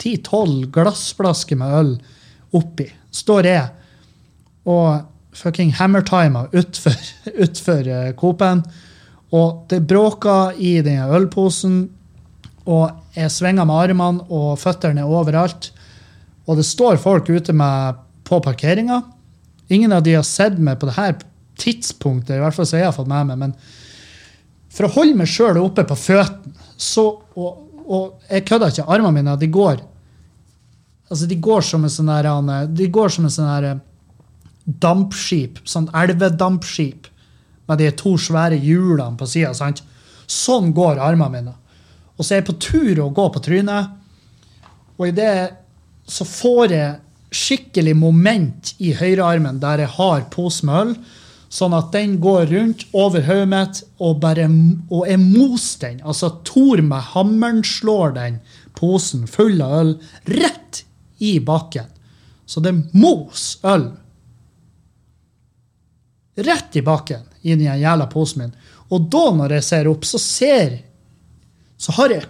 [0.00, 1.92] ti-tolv glassflasker med øl
[2.56, 2.88] oppi.
[3.12, 3.68] Står jeg
[4.64, 5.04] og
[5.36, 6.96] fucking hammertimer utfor,
[7.44, 8.64] utfor uh, Coop-en
[9.34, 11.78] og det bråker i den ølposen,
[12.70, 15.72] og jeg svinger med armene, og føttene er overalt.
[16.46, 19.00] Og det står folk ute med, på parkeringa.
[19.72, 21.28] Ingen av de har sett meg på dette
[21.60, 23.40] tidspunktet, i hvert fall så jeg har fått med meg.
[23.40, 23.54] Men
[24.74, 27.06] for å holde meg sjøl oppe på føttene, så
[27.38, 29.82] og, og jeg kødder ikke, armene mine de går
[31.14, 32.28] altså de går som en sånn der,
[32.74, 33.82] de går som en sånn der eh,
[34.64, 37.10] dampskip, sånn elvedampskip
[37.68, 39.52] med de to svære hjulene på sida.
[40.26, 41.54] Sånn går armene mine.
[42.16, 43.92] Og så er jeg på tur å gå på trynet,
[44.94, 45.34] og i det
[46.06, 46.90] så får jeg
[47.34, 50.94] skikkelig moment i høyrearmen der jeg har pose med øl,
[51.54, 54.48] sånn at den går rundt over hodet mitt og, bare,
[54.90, 56.00] og jeg moser den.
[56.02, 58.40] Altså Tor med hammeren slår den
[58.74, 59.92] posen full av øl
[60.34, 60.82] rett
[61.22, 61.90] i bakken.
[62.46, 63.92] Så det mos øl
[66.34, 68.56] rett i bakken i den jævla posen min.
[68.90, 70.82] Og da, når jeg ser opp, så ser
[71.76, 72.22] Så har jeg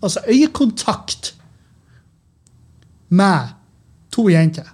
[0.00, 1.34] altså øyekontakt
[3.08, 3.48] med
[4.12, 4.68] to jenter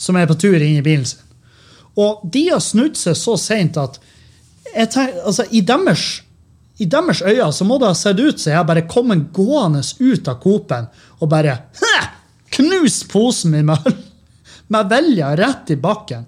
[0.00, 1.22] som er på tur inn i bilen sin.
[2.00, 3.98] Og de har snudd seg så seint at
[4.72, 6.06] tenker, altså, i, deres,
[6.80, 10.30] i deres øyne så må det ha sett ut som jeg bare kommet gående ut
[10.30, 10.88] av Coop-en
[11.20, 11.58] og bare
[12.50, 13.84] Knus posen min med,
[14.74, 16.24] med velja rett i bakken.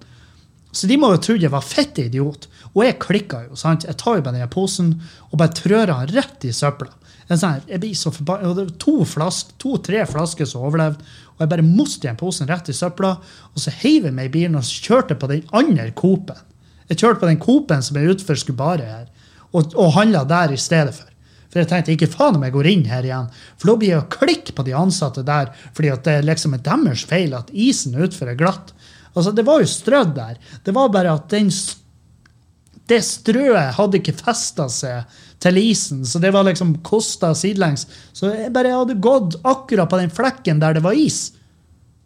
[0.73, 2.47] Så de må jo tro jeg var fett idiot.
[2.73, 3.57] Og jeg klikka jo.
[3.59, 3.85] sant?
[3.89, 4.95] Jeg tar jo bare den posen
[5.29, 6.93] og bare trør han rett i søpla.
[7.31, 8.53] Sånn, jeg blir så forbanna.
[8.57, 11.05] Det var to, flask, to-tre flasker som overlevde.
[11.37, 13.15] Og jeg bare moste igjen posen rett i søpla,
[13.53, 16.43] og så heiv jeg meg i bilen og kjørte på den andre Coop-en.
[16.91, 19.09] Jeg kjørte på den Coop-en som er utenfor Skubaret her,
[19.53, 21.09] og, og handla der i stedet for.
[21.53, 23.29] For jeg tenkte ikke faen om jeg går inn her igjen.
[23.61, 27.35] For da blir jeg klikk på de ansatte der, fordi det liksom er deres feil
[27.37, 28.73] at isen utenfor er glatt.
[29.13, 30.39] Altså, Det var jo strødd der.
[30.65, 31.51] Det var bare at den,
[32.89, 35.05] det strøet hadde ikke festa seg
[35.43, 37.87] til isen, så det var liksom kosta sidelengs.
[38.15, 41.33] Så jeg bare hadde gått akkurat på den flekken der det var is.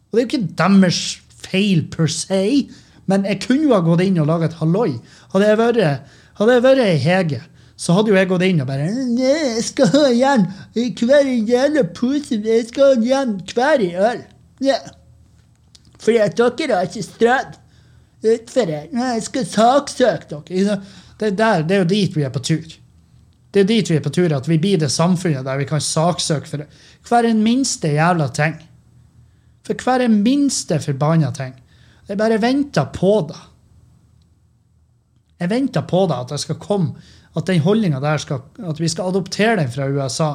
[0.09, 1.01] Og det er jo ikke deres
[1.46, 2.68] feil per se,
[3.07, 4.96] men jeg kunne jo ha gått inn og laga et halloi.
[5.35, 6.09] Hadde jeg vært,
[6.40, 7.42] hadde ei Hege,
[7.77, 8.87] så hadde jo jeg gått inn og bare
[9.20, 12.40] Jeg skal ha igjen hver jævla pose.
[12.40, 14.22] Jeg skal ha igjen hver øl.
[14.64, 14.79] Ja.
[16.01, 17.59] Fordi dere har ikke strødd
[18.33, 18.88] utfor her.
[18.88, 20.81] Jeg skal saksøke dere.
[21.20, 22.64] Det, der, det er jo dit vi er på tur.
[23.52, 25.80] Det er dit vi er på tur, at vi blir det samfunnet der vi kan
[25.80, 26.64] saksøke for
[27.09, 28.56] hver en minste jævla ting.
[29.66, 31.54] For hver en minste forbanna ting.
[32.09, 33.38] Jeg bare venter på det.
[35.40, 38.88] Jeg venter på det, at det skal komme, at den holdninga der skal, at vi
[38.88, 40.30] skal adoptere den fra USA.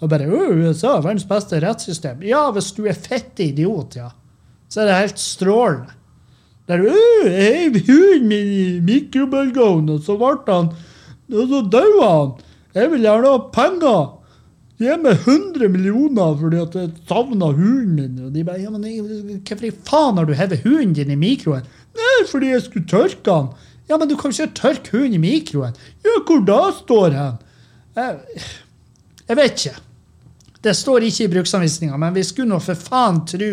[0.00, 2.22] Og bare USA, verdens beste rettssystem.
[2.24, 4.10] Ja, hvis du er fette idiot, ja
[4.68, 5.94] så er det helt strålende.
[6.66, 10.72] Der heiv hunden min i mikrobølgeovnen, og så ble han
[11.26, 12.32] Og så døde han.
[12.76, 14.02] Jeg vil gjerne ha penger.
[14.76, 18.18] Gi meg 100 millioner fordi at jeg savna hunden min.
[18.26, 18.84] Og de bare ja, men
[19.40, 21.64] Hvorfor i faen har du hevet hunden din i mikroen?
[21.96, 23.48] Nei, fordi jeg skulle tørke den.
[23.88, 25.76] Ja, men du kan ikke tørke hunden i mikroen.
[26.04, 27.42] Ja, hvor da står han?»
[27.96, 28.42] Jeg,
[29.24, 29.78] jeg vet ikke.
[30.66, 33.52] Det står ikke i bruksanvisninga, men vi skulle nå for faen tro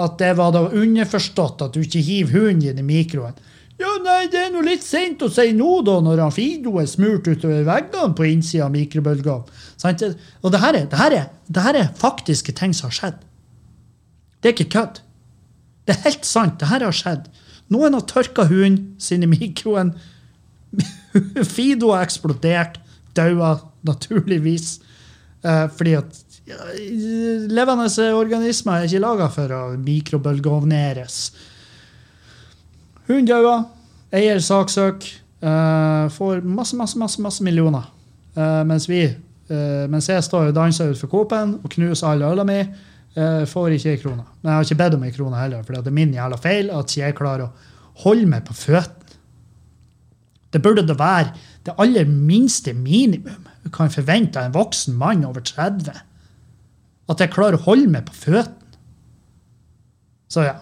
[0.00, 3.36] at det var da underforstått at du ikke hiver hunden din i mikroen.
[3.80, 6.88] Ja, nei, det er nå litt seint å si nå, da, når han Fido er
[6.90, 10.18] smurt utover veggene på innsida av mikrobølgeovnen.
[10.42, 13.22] Og det her, er, det, her er, det her er faktiske ting som har skjedd.
[14.40, 15.00] Det er ikke kødd.
[15.88, 16.58] Det er helt sant.
[16.60, 17.30] Det her har skjedd.
[17.72, 19.94] Noen har tørka hunden sin i mikroen.
[21.54, 22.80] Fido har eksplodert.
[23.16, 24.76] Daua, naturligvis.
[25.40, 26.58] Eh, fordi at ja,
[27.50, 27.88] levende
[28.18, 31.18] organismer er ikke laga for å mikrobølgeovneres.
[33.10, 33.64] Hunden dauer.
[34.14, 35.06] Eier saksøk.
[35.40, 37.88] Uh, får masse, masse, masse, masse millioner.
[38.36, 42.46] Uh, mens vi uh, mens jeg står og danser utenfor Coop-en og knuser all øla
[42.46, 42.62] mi,
[43.50, 44.22] får ikke ei krone.
[44.38, 46.68] Men jeg har ikke bedt om ei krone heller, for det er min jævla feil
[46.70, 49.16] at jeg klarer å holde meg på føttene.
[50.54, 51.32] Det burde da være
[51.66, 55.90] det aller minste minimum du kan forvente av en voksen mann over 30.
[57.10, 58.78] At jeg klarer å holde meg på føttene.
[60.30, 60.54] Så ja.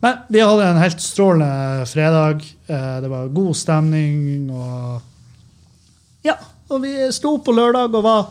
[0.00, 2.44] Men vi hadde en helt strålende fredag.
[2.66, 5.00] Eh, Det var god stemning og
[6.24, 6.36] Ja.
[6.70, 8.26] Og vi sto på lørdag og var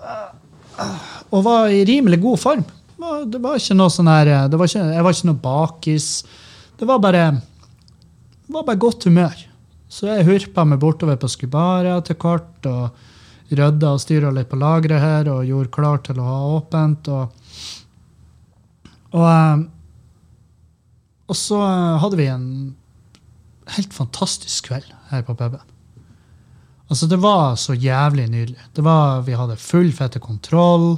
[0.00, 0.94] eh,
[1.30, 2.64] og var i rimelig god form.
[3.28, 6.24] Det var, ikke noe sånn her ikke, Jeg var ikke noe bakis.
[6.78, 7.26] Det var bare
[8.48, 9.36] det var bare godt humør.
[9.88, 12.90] Så jeg hurpa meg bortover på Skubara til kort og
[13.50, 17.08] rydda og styra litt på lageret her og gjorde klar til å ha åpent.
[17.08, 17.28] Og,
[19.12, 19.66] og, eh,
[21.28, 22.46] og så eh, hadde vi en
[23.76, 25.64] helt fantastisk kveld her på puben.
[26.88, 28.60] Altså, det var så jævlig nydelig.
[28.76, 30.96] Det var, vi hadde full fette kontroll.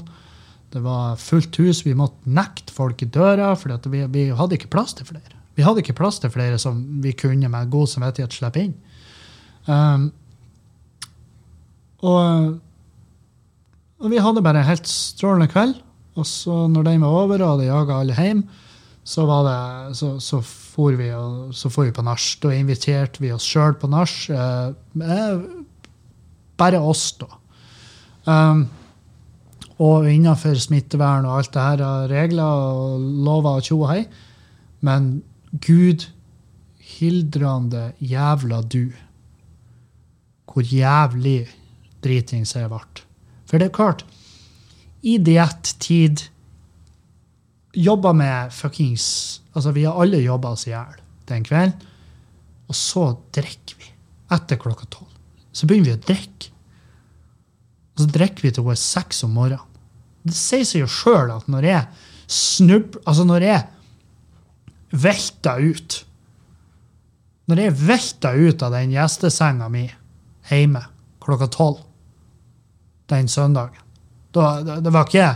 [0.71, 1.83] Det var fullt hus.
[1.83, 5.35] Vi måtte nekte folk i døra, for vi, vi hadde ikke plass til flere.
[5.59, 8.77] Vi hadde ikke plass til flere som vi kunne med god samvittighet slippe inn.
[9.67, 10.07] Um,
[12.07, 12.55] og,
[14.01, 15.75] og vi hadde bare en helt strålende kveld.
[16.15, 18.45] Og så når den var over og hadde jaga alle hjem,
[19.05, 22.27] så, var det, så, så, for vi, og, så for vi på nach.
[22.43, 24.17] Da inviterte vi oss sjøl på nach.
[24.31, 25.41] Eh,
[26.61, 27.31] bare oss, da.
[28.29, 28.67] Um,
[29.81, 34.03] og innenfor smittevern og alt det her av regler og lover og tjo og hei.
[34.85, 35.13] Men
[35.65, 36.05] Gud
[36.99, 38.93] hildrande jævla du.
[40.51, 41.47] Hvor jævlig
[42.05, 42.83] dritings jeg ble.
[43.49, 44.05] For det er klart,
[45.03, 46.27] i diettid
[47.77, 50.99] Jobba med fuckings Altså, vi har alle jobba oss i hjel
[51.31, 51.75] den kvelden.
[52.71, 53.05] Og så
[53.35, 53.89] drikker vi
[54.35, 55.11] etter klokka tolv.
[55.51, 56.53] Så begynner vi å drikke.
[57.95, 59.67] Og så drikker vi til hun er seks om morgenen.
[60.23, 63.63] Det sier seg jo sjøl at når jeg snubler Altså, når jeg
[64.91, 65.97] velter ut
[67.49, 69.87] Når jeg velter ut av den gjestesenga mi
[70.51, 70.83] hjemme
[71.25, 71.81] klokka tolv
[73.11, 73.81] den søndagen
[74.35, 75.31] da, det, det var ikke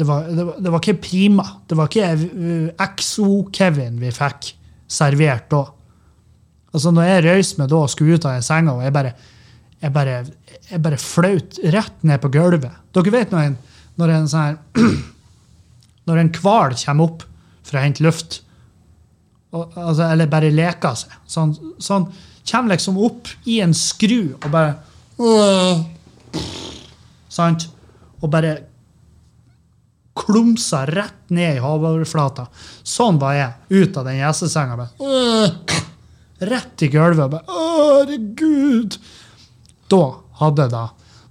[0.00, 1.44] det var, det, var, det var ikke prima.
[1.68, 4.54] Det var ikke uh, XO-Kevin vi fikk
[4.90, 5.64] servert da.
[6.70, 9.12] Altså Når jeg røyste meg da og skulle ut av den senga, og jeg bare,
[9.82, 10.14] jeg bare,
[10.70, 13.56] jeg bare flaut rett ned på gulvet Dere vet når en,
[14.00, 14.60] når en sånn
[16.08, 17.26] Når en hval kommer opp
[17.66, 18.40] for å hente luft,
[19.52, 22.08] og, altså, eller bare leker seg Sånn, sånn
[22.50, 24.78] kommer liksom opp i en skru og bare
[27.30, 27.68] Sant?
[28.20, 28.56] Og bare
[30.20, 32.46] klumsa rett ned i havoverflata.
[32.86, 33.52] Sånn var jeg.
[33.80, 34.88] Ut av den gjestesenga.
[35.00, 35.80] øh,
[36.40, 37.30] Rett i gulvet.
[37.30, 38.96] bare, Herregud!
[39.90, 40.02] Da
[40.40, 40.84] hadde jeg da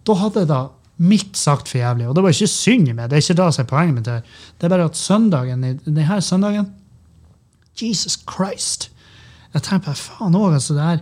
[0.06, 0.60] Da hadde da
[1.00, 2.10] mitt sagt for jævlig.
[2.10, 3.10] Og det var ikke synd i meg.
[3.10, 4.08] Det er ikke det som er poenget mitt.
[4.08, 4.22] her.
[4.60, 6.74] Det er bare at søndagen, denne søndagen
[7.80, 8.90] Jesus Christ!
[9.54, 10.76] Jeg tenker på faen òg, altså.
[10.76, 11.00] Det her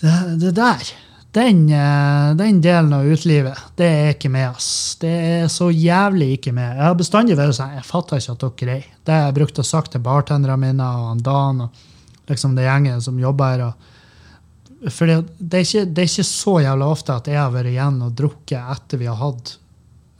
[0.00, 0.88] det, det der
[1.32, 4.96] den, eh, den delen av utelivet, det er ikke med, ass.
[5.00, 6.74] Det er så jævlig ikke med.
[6.74, 9.62] Jeg har bestandig vært sånn Jeg fatter ikke at dere er Det har jeg brukt
[9.62, 11.70] å sagt til bartenderne mine og Dan og
[12.26, 13.72] liksom det gjengen som jobber her.
[14.90, 17.66] for det, det, er ikke, det er ikke så jævla ofte at jeg har vært
[17.66, 19.56] igjen og drukket etter vi har hatt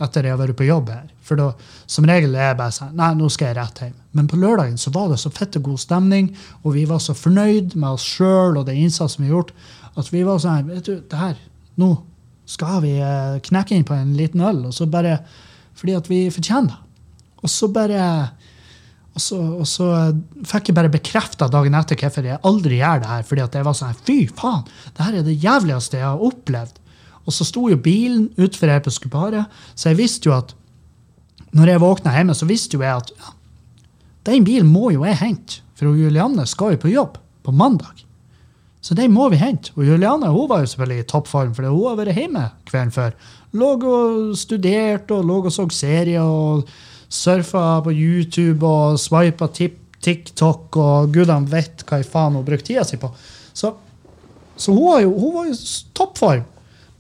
[0.00, 1.08] etter jeg har vært på jobb her.
[1.26, 1.50] For da,
[1.86, 3.96] som regel er jeg bare sånn Nei, nå skal jeg rett hjem.
[4.16, 6.32] Men på lørdagen så var det så fette god stemning,
[6.64, 9.52] og vi var så fornøyd med oss sjøl og den innsatsen vi har gjort,
[9.98, 11.38] at vi var sånn Vet du, det her
[11.80, 11.94] Nå
[12.50, 15.20] skal vi eh, knekke inn på en liten øl, og så bare
[15.78, 16.80] Fordi at vi fortjener det.
[17.40, 18.04] Og så bare
[19.10, 19.86] og så, og så
[20.46, 23.24] fikk jeg bare bekrefta dagen etter hvorfor jeg aldri gjør det her.
[23.26, 24.62] fordi at jeg var sånn Fy faen!
[24.94, 26.78] Det her er det jævligste jeg har opplevd.
[27.26, 30.54] Og så sto jo bilen utfor her på Skuparet, så jeg visste jo at
[31.50, 33.34] når jeg våkna hjemme, så visste jo jeg at ja,
[34.30, 38.04] den bilen må jo jeg hente, for Julianne skal jo på jobb på mandag.
[38.80, 39.74] Så den må vi hente.
[39.76, 43.16] Og Juliane hun var jo selvfølgelig i toppform, for hun har vært hjemme kvelden før.
[43.60, 46.68] Lå og studerte og lå og så serier og
[47.10, 52.86] surfa på YouTube og swipa TikTok og gudene vet hva i faen hun brukte tida
[52.86, 53.10] si på.
[53.52, 53.74] Så,
[54.56, 55.58] så hun, var jo, hun var jo
[55.98, 56.46] toppform.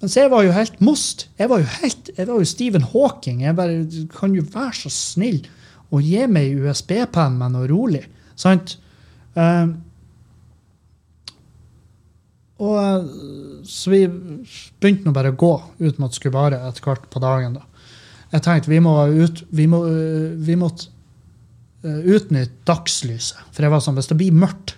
[0.00, 1.28] Mens jeg var jo helt most.
[1.38, 3.42] Jeg var jo helt, jeg var jo Stephen Hawking.
[3.44, 3.84] Jeg bare,
[4.16, 5.42] kan jo være så snill
[5.90, 8.04] og gi meg USB-penn med noe rolig.
[8.38, 8.76] Sant?
[9.36, 9.72] Eh,
[12.60, 13.10] og eh,
[13.66, 17.58] Så vi begynte nå bare å gå ut mot Skubaret etter hvert på dagen.
[17.58, 17.66] da.
[18.30, 20.88] Jeg tenkte vi må ut, vi må, øh, vi måtte
[21.84, 23.40] øh, utnytte dagslyset.
[23.50, 24.76] For jeg var sånn, hvis det blir mørkt,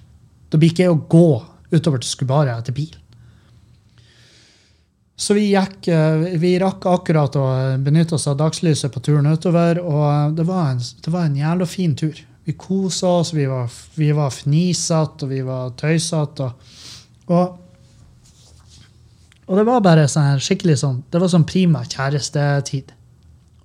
[0.51, 1.29] da blir ikke jeg å gå
[1.73, 2.93] utover til Skubaret etter bil.
[5.23, 5.87] Så vi gikk,
[6.43, 7.45] vi rakk akkurat å
[7.85, 11.69] benytte oss av dagslyset på turen utover, og det var en, det var en jævla
[11.69, 12.17] fin tur.
[12.45, 16.49] Vi kosa oss, vi var, vi var fnisete, og vi var tøysete.
[16.49, 17.62] Og, og
[19.53, 22.95] og det var bare sånn skikkelig sånn, det var sånn prima kjærestetid.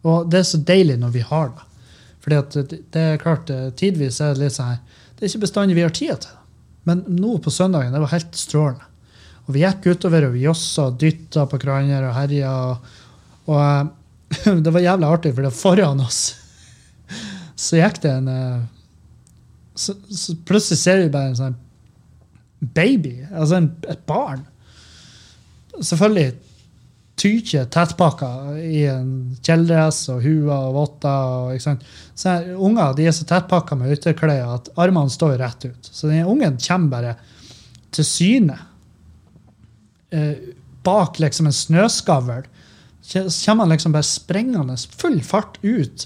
[0.03, 1.63] Og det er så deilig når vi har det.
[2.25, 4.81] Fordi at det er klart, eh, tidvis er det litt sånn her,
[5.15, 6.41] det er ikke bestandig vi har tid til det.
[6.91, 8.83] Men nå på søndagen, det var helt strålende.
[9.47, 12.51] Og vi gikk utover og vi jossa og dytta på hverandre og herja.
[12.67, 12.91] Og,
[13.47, 16.19] og eh, det var jævlig artig, for det var foran oss
[17.67, 18.59] så gikk det en eh,
[19.77, 21.57] så, så plutselig ser vi bare en sånn
[22.75, 24.43] baby, altså en, et barn
[25.83, 26.33] selvfølgelig
[27.17, 28.29] tykje tettpakka
[28.61, 31.57] i en kjeledress og hua og votter.
[31.57, 35.89] Så her, unger de er så tettpakka med ytterklær at armene står rett ut.
[35.89, 37.15] Så den ungen kommer bare
[37.95, 38.59] til syne
[40.13, 40.53] eh,
[40.85, 42.45] bak liksom en snøskavl.
[43.01, 46.05] Så kommer han liksom bare sprengende full fart ut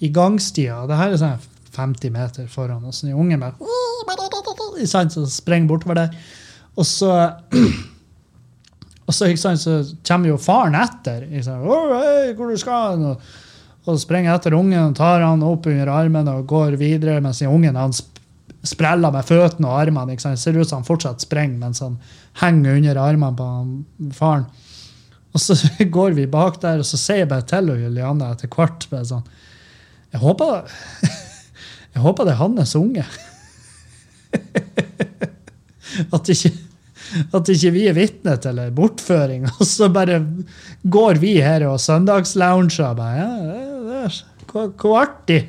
[0.00, 0.82] i gangstia.
[0.90, 3.00] Det her er sånn 50 meter foran oss.
[3.06, 3.56] Den ungen bare
[5.10, 6.20] så sprenger bortover der.
[6.76, 7.14] Og så
[9.10, 11.24] og så, sant, så kommer jo faren etter.
[11.26, 11.64] Ikke sant?
[11.66, 13.14] «Å, hei, hvor du skal og,
[13.90, 17.78] og sprenger etter ungen og tar han opp under armen og går videre, mens ungen
[17.80, 18.18] han sp-
[18.70, 20.12] spreller med føttene og armene.
[20.14, 20.38] Ikke sant?
[20.42, 21.96] Ser ut som han fortsatt sprenger mens han
[22.42, 23.70] henger under armene på han,
[24.14, 24.44] faren.
[25.34, 25.52] Og så
[25.96, 29.26] går vi bak der, og så sier jeg bare til Julianne etter hvert bare sånn
[30.12, 30.50] Jeg håper,
[31.96, 33.04] jeg håper det er hans unge.
[36.14, 36.50] At ikke,
[37.36, 40.20] at ikke vi er vitne til en bortføring, og så bare
[40.82, 42.94] går vi her og søndagslounger.
[42.98, 43.30] Bare,
[43.94, 44.10] ja,
[44.50, 45.42] hvor, artig!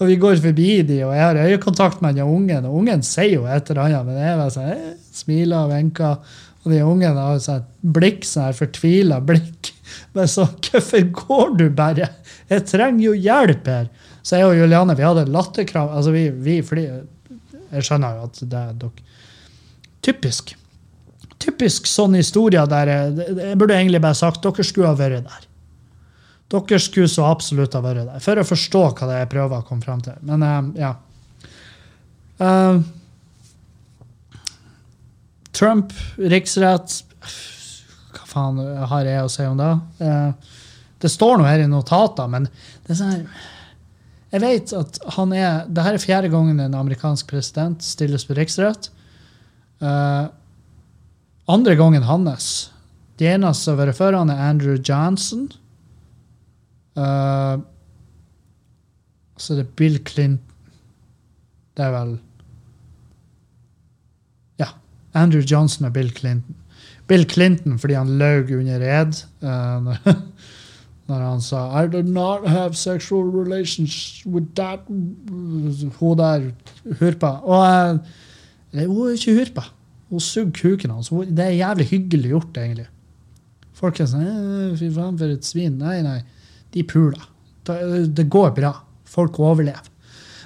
[0.00, 3.38] Og vi går forbi de, og jeg har øyekontakt med den ungen, og ungen sier
[3.38, 6.40] jo et eller annet, men jeg sånn, jeg smiler og vinker.
[6.62, 9.72] Og de ungene har sånn blikk, sånn her fortvila blikk.
[10.14, 12.10] Men så, hvorfor går du bare?
[12.52, 13.90] Jeg trenger jo hjelp her!
[14.22, 15.90] Så jeg og Juliane vi hadde latterkram.
[15.96, 16.86] Altså vi, vi fordi,
[17.72, 19.08] Jeg skjønner jo at det er dere
[20.02, 20.56] Typisk.
[21.42, 25.46] Typisk sånn historie der jeg, burde egentlig bare sagt dere skulle ha vært der.
[26.52, 29.62] Dere skulle så absolutt ha vært der, for å forstå hva det er jeg prøver
[29.62, 30.18] å komme fram til.
[30.28, 30.92] Men eh, ja.
[32.42, 32.82] Uh,
[35.52, 36.94] Trump, riksrett
[38.16, 38.56] Hva faen
[38.88, 39.68] har jeg å si om det?
[40.00, 40.56] Uh,
[41.04, 42.48] det står noe her i notater, men
[42.86, 43.26] det er sånn
[44.32, 48.36] Jeg vet at han er det her er fjerde gangen en amerikansk president stilles på
[48.38, 48.88] riksrett.
[49.82, 50.24] Eh,
[51.52, 52.70] andre gangen hans.
[53.20, 55.46] De eneste som har vært før han, er Andrew Johnson.
[56.96, 57.60] Uh,
[59.40, 60.44] så det er Bill Clinton
[61.72, 62.10] Det er vel
[64.60, 64.66] Ja.
[65.16, 66.58] Andrew Johnson og Bill Clinton.
[67.08, 70.04] Bill Clinton fordi han løy under ed uh, når,
[71.08, 76.50] når han sa I do not have sexual relations with that Hun der
[77.00, 77.26] hurpa.
[77.26, 79.64] Og uh, hun er ikke hurpa.
[80.12, 81.08] Hun sugde kuken hans.
[81.08, 82.88] Det er jævlig hyggelig gjort, egentlig.
[83.72, 85.78] Folk er sånn «Eh, Fy faen, for et svin.
[85.80, 86.18] Nei, nei.
[86.74, 87.24] De puler.
[87.64, 87.78] Det,
[88.12, 88.74] det går bra.
[89.08, 89.88] Folk overlever.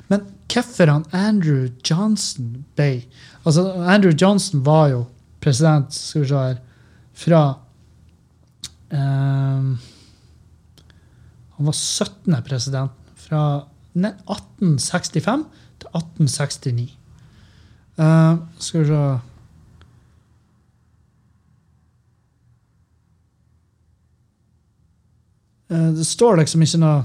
[0.06, 3.02] Men hvorfor han Andrew Johnson ble
[3.46, 5.02] Altså, Andrew Johnson var jo
[5.42, 6.56] president, skal vi se her,
[7.14, 7.42] fra
[8.90, 9.68] um,
[11.58, 12.34] Han var 17.
[12.46, 13.06] president.
[13.26, 13.42] Fra
[13.94, 15.46] 1865
[15.82, 16.90] til 1869.
[17.98, 19.02] Uh, skal vi se
[25.68, 26.98] Det står liksom ikke noe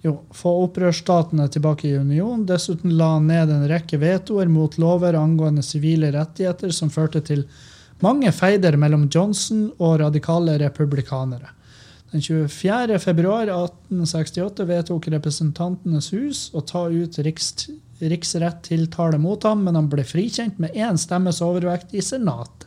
[0.00, 2.46] Jo, få opprørsstatene tilbake i union.
[2.48, 7.44] Dessuten la han ned en rekke vetoer mot lover angående sivile rettigheter som førte til
[8.00, 11.50] Mange feider mellom Johnson og radikale republikanere.
[12.10, 12.98] Den 24.
[12.98, 17.68] februar 1868 vedtok Representantenes hus å ta ut riks,
[18.00, 22.59] riksrettiltale mot ham, men han ble frikjent med én stemmes overvekt i Senatet.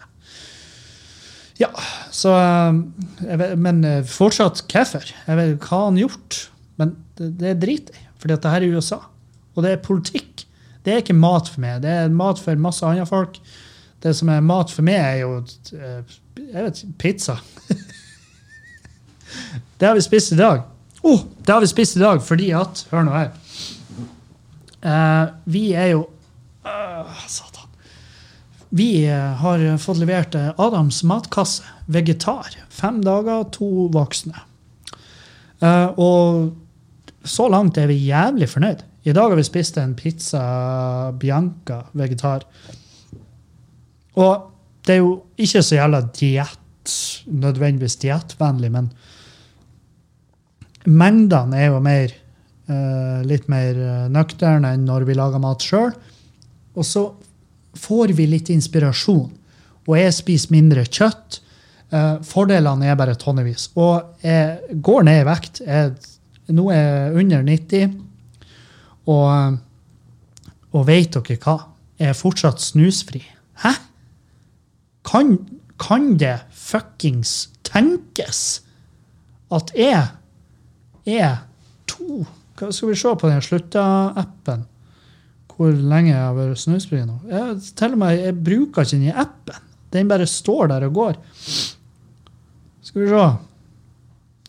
[1.64, 1.72] Ja,
[2.12, 5.06] så eh, vet, Men eh, fortsatt hvorfor?
[5.28, 6.40] Jeg vet hva han gjort.
[6.82, 9.00] Men det, det er jeg i, fordi at det her er USA.
[9.54, 10.46] Og det er politikk.
[10.84, 11.84] Det er ikke mat for meg.
[11.84, 13.40] Det er mat for masse andre folk.
[14.04, 15.38] Det som er mat for meg, er jo
[15.78, 17.38] eh, jeg vet, ikke, pizza.
[19.80, 20.66] det har vi spist i dag.
[21.04, 23.32] Oh, det har vi spist i dag fordi at Hør nå her.
[24.84, 26.02] Uh, vi er jo
[26.68, 27.53] uh.
[28.74, 32.56] Vi eh, har fått levert eh, Adams matkasse, vegetar.
[32.74, 34.40] Fem dager, to voksne.
[35.62, 36.56] Eh, og
[37.22, 38.82] så langt er vi jævlig fornøyd.
[39.06, 40.42] I dag har vi spist en pizza
[41.22, 42.48] bianca vegetar.
[44.18, 44.50] Og
[44.88, 46.96] det er jo ikke så jævla diett,
[47.30, 48.90] nødvendigvis diettvennlig, men
[50.90, 52.18] mengdene er jo mer
[53.28, 53.78] litt mer
[54.12, 55.92] nøkterne enn når vi lager mat sjøl.
[56.80, 57.06] Og så
[57.78, 59.32] får vi litt inspirasjon.
[59.88, 61.40] Og jeg spiser mindre kjøtt.
[61.94, 63.70] Eh, fordelene er bare tonnevis.
[63.76, 65.62] Og jeg går ned i vekt.
[65.66, 65.94] Jeg,
[66.54, 67.96] nå er jeg under 90.
[69.14, 69.58] Og,
[70.74, 71.58] og vet dere hva?
[72.00, 73.24] Jeg er fortsatt snusfri.
[73.64, 73.76] Hæ?
[75.04, 75.36] Kan,
[75.82, 78.62] kan det fuckings tenkes
[79.54, 80.08] at jeg
[81.06, 81.44] er
[81.90, 84.64] to Skal vi se på den slutta-appen
[85.64, 87.16] hvor lenge jeg har vært snusfri nå?
[87.32, 89.70] Jeg, til og med, jeg bruker ikke den i appen.
[89.94, 91.20] Den bare står der og går.
[92.84, 93.26] Skal vi se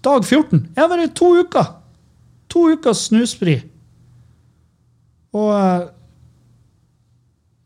[0.05, 0.67] Dag 14.
[0.75, 1.69] Jeg har vært to uker.
[2.53, 3.55] To uker snusfri.
[5.33, 5.87] Og eh,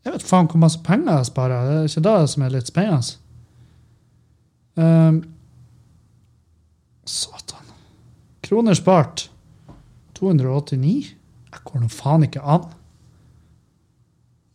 [0.05, 1.65] jeg vet faen hvor masse penger jeg sparer.
[1.67, 3.17] Det er ikke det som er litt spennende.
[4.79, 5.19] Um,
[7.03, 7.75] satan.
[8.47, 9.27] Kroner spart.
[10.15, 11.11] 289?
[11.49, 12.69] Jeg går nå faen ikke an.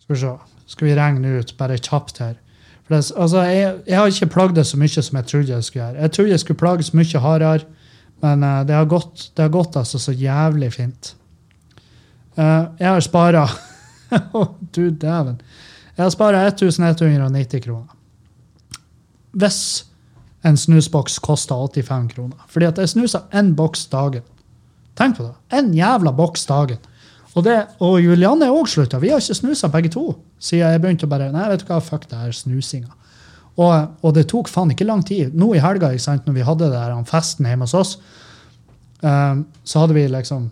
[0.04, 0.32] Skal vi se.
[0.66, 2.34] Skal vi regne ut bare kjapt her.
[2.88, 5.84] Det, altså, jeg, jeg har ikke plagd det så mye som jeg trodde jeg skulle
[5.86, 6.02] gjøre.
[6.02, 7.64] Jeg trodde jeg skulle plages mye hardere,
[8.22, 11.14] men uh, det, har gått, det har gått altså så jævlig fint.
[12.36, 13.46] Uh, jeg har spara
[14.36, 14.44] Å,
[14.76, 15.40] du dæven.
[15.96, 17.96] Jeg har spara 1190 kroner.
[19.32, 19.60] Hvis
[20.44, 22.44] en snusboks koster 85 kroner.
[22.48, 24.22] Fordi at jeg snuser én boks dagen.
[24.94, 25.34] Tenk på det.
[25.56, 26.82] En jævla boks dagen.
[27.34, 29.00] Og, det, og Julianne er òg slutta.
[29.02, 30.12] Vi har ikke snusa begge to.
[30.38, 32.92] Siden jeg begynte å bare Nei, vet du hva, fuck det her snusinga.
[33.54, 35.34] Og, og det tok faen ikke lang tid.
[35.38, 37.96] Nå i helga, ikke sant, når vi hadde det her, festen hjemme hos oss,
[39.02, 40.48] um, så hadde vi liksom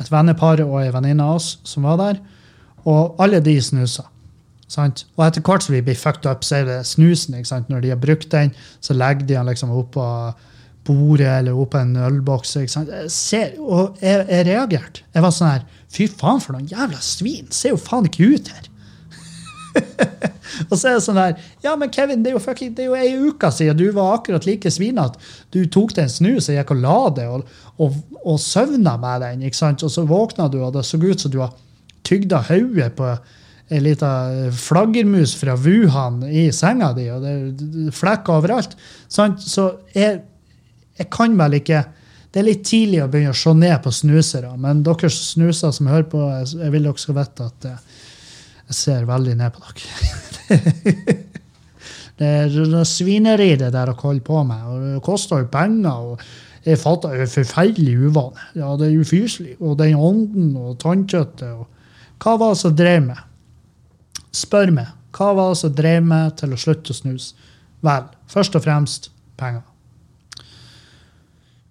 [0.00, 2.20] et vennepar og ei venninne av oss som var der.
[2.88, 4.06] Og alle de snusa.
[4.70, 5.04] Sant?
[5.16, 7.36] Og etter hvert som vi blir fucked up, så er det snusen.
[7.36, 7.70] ikke sant?
[7.72, 10.04] Når de har brukt den, så legger de den liksom oppå
[10.86, 12.56] bordet eller oppå en ølboks.
[12.56, 15.04] og jeg, jeg reagerte.
[15.14, 15.66] Jeg var sånn her
[15.96, 17.46] Fy faen, for noen jævla svin!
[17.54, 18.72] Ser jo faen ikke ut her!
[20.70, 21.34] og så er det sånn her
[21.64, 24.16] Ja, men Kevin, det er jo fucking, det er jo ei uke siden du var
[24.16, 25.20] akkurat like svinete.
[25.54, 29.24] Du tok deg en snus og gikk og la deg og, og, og søvna med
[29.24, 29.46] den.
[29.48, 29.84] ikke sant?
[29.86, 31.54] Og så våkna du, og det så ut som du har
[32.06, 33.10] tygda hodet på
[33.66, 34.08] ei lita
[34.54, 38.76] flaggermus fra Wuhan i senga di, og det er flekker overalt.
[39.10, 39.42] Sant?
[39.42, 40.20] Så jeg,
[40.96, 41.84] jeg kan vel ikke
[42.32, 45.86] Det er litt tidlig å begynne å se ned på snusere, men dere snuser som
[45.88, 47.94] hører på, jeg, vil dere skal vite at eh,
[48.66, 51.14] jeg ser veldig ned på dere.
[52.18, 56.10] det er noe svineri det der dere holder på med, og det koster jo penger.
[56.10, 58.48] og jeg fatter det er forferdelig uvane.
[58.58, 59.54] Ja, det er ufyselig.
[59.62, 61.68] Og den ånden og tannkjøttet og
[62.16, 63.18] Hva var det som drev meg?
[64.34, 64.88] Spør meg.
[65.14, 67.52] Hva var det som drev meg til å slutte å snuse?
[67.84, 69.62] Vel, først og fremst penger.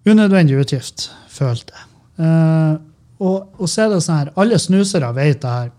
[0.06, 1.86] Unødvendig utgift, følte jeg.
[2.16, 2.76] Uh,
[3.18, 5.72] og, og så er det sånn her, alle snusere vet det her.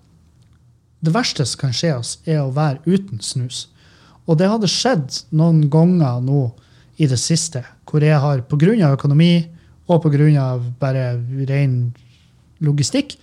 [0.99, 3.67] Det verste som kan skje oss, er å være uten snus.
[4.27, 6.49] Og det hadde skjedd noen ganger nå
[6.97, 8.91] i det siste, hvor jeg har pga.
[8.91, 9.47] økonomi
[9.87, 10.59] og pga.
[10.79, 11.05] bare
[11.47, 11.93] ren
[12.59, 13.15] logistikk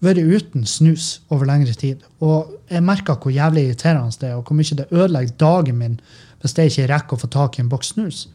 [0.00, 2.02] vært uten snus over lengre tid.
[2.20, 6.00] Og jeg merker hvor jævlig irriterende det er, og hvor mye det ødelegger dagen min
[6.40, 8.28] hvis jeg ikke rekker å få tak i en boks snus.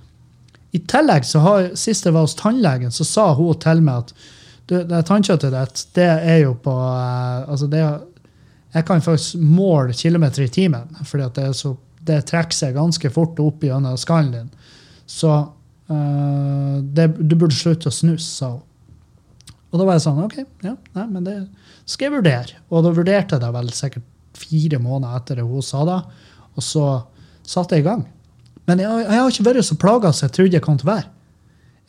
[0.73, 4.13] I tillegg, så har, sist jeg var hos tannlegen, så sa hun til meg at
[4.65, 7.83] du, det tannkjøttet ditt, det er jo på eh, altså det,
[8.73, 11.49] Jeg kan faktisk måle kilometer i timen, fordi det,
[12.07, 14.71] det trekker seg ganske fort opp gjennom skallen din.
[15.05, 15.33] Så
[15.91, 18.63] eh, det, du burde slutte å snuse, sa hun.
[19.73, 21.37] Og da var jeg sånn OK, ja, nei, men det
[21.89, 22.59] skal jeg vurdere.
[22.69, 26.01] Og da vurderte jeg det vel sikkert fire måneder etter det hun sa det.
[26.53, 26.83] Og så
[27.41, 28.03] satte jeg i gang.
[28.69, 30.93] Men jeg, jeg har ikke vært så plaga som jeg trodde jeg kom til å
[30.93, 31.09] være.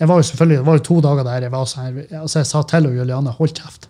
[0.00, 2.48] Jeg var jo selvfølgelig, Det var jo to dager der jeg var sånn altså jeg
[2.50, 3.88] sa til og Juliane hold kjeft.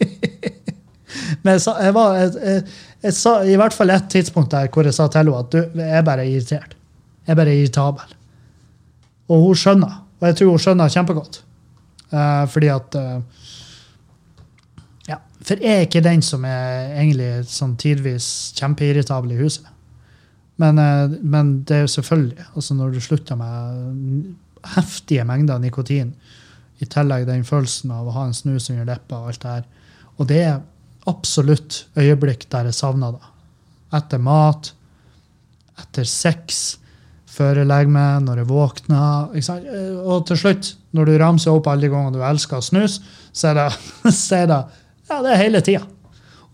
[1.42, 2.64] Men jeg, sa, jeg var jeg,
[3.02, 5.80] jeg, sa i hvert fall et tidspunkt der hvor jeg sa til henne at du,
[5.80, 6.76] jeg bare irritert.
[7.24, 8.16] Jeg er bare irritabel.
[9.30, 9.94] Og hun skjønner.
[10.20, 11.42] Og jeg tror hun skjønner kjempegodt.
[12.10, 13.20] Uh, fordi at uh,
[15.08, 15.16] Ja.
[15.46, 19.66] For jeg er ikke den som er egentlig sånn tidvis kjempeirritabel i huset.
[20.60, 24.34] Men, eh, men det er jo selvfølgelig altså Når du slutter med
[24.76, 26.14] heftige mengder nikotin,
[26.80, 29.64] i tillegg den følelsen av å ha en snus under leppa og alt det her.
[30.16, 30.60] Og det er
[31.08, 33.30] absolutt øyeblikk der jeg savner det.
[33.96, 34.72] Etter mat,
[35.80, 36.60] etter sex,
[37.30, 39.36] før jeg legger meg, når jeg våkner.
[39.36, 43.00] Eh, Og til slutt, når du ramser opp alle de gangene du elsker å snus,
[43.32, 43.68] så er det,
[44.24, 44.60] så er det
[45.10, 45.84] ja, det er hele tida.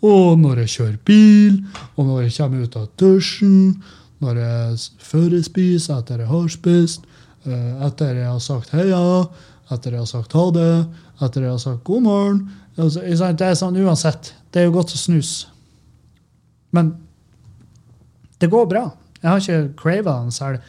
[0.04, 1.60] Og når jeg kjører bil,
[1.96, 3.82] og når jeg kommer ut av dusjen,
[4.24, 7.08] når jeg førespiser spiser, etter jeg har spist,
[7.46, 9.02] eh, etter jeg har sagt heia,
[9.72, 10.86] etter jeg har sagt ha det,
[11.24, 12.44] etter jeg har sagt god morgen.
[12.76, 13.02] Altså?
[13.02, 14.32] Det er sånn uansett.
[14.52, 15.32] Det er jo godt å snus.
[16.76, 16.94] Men
[18.40, 18.84] det går bra.
[19.22, 20.60] Jeg har ikke crava den særlig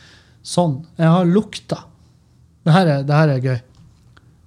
[0.47, 0.80] sånn.
[0.97, 1.84] Jeg har lukta.
[2.63, 3.59] Det her er, det her er gøy.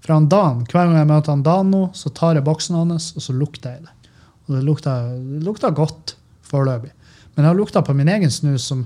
[0.00, 3.24] Fra Dan, Hver gang jeg møter en Dan nå, så tar jeg boksen hans og
[3.24, 3.99] så lukter jeg det.
[4.50, 6.16] Og det lukta, det lukta godt
[6.50, 6.90] foreløpig.
[7.34, 8.82] Men jeg har lukta på min egen snus, som,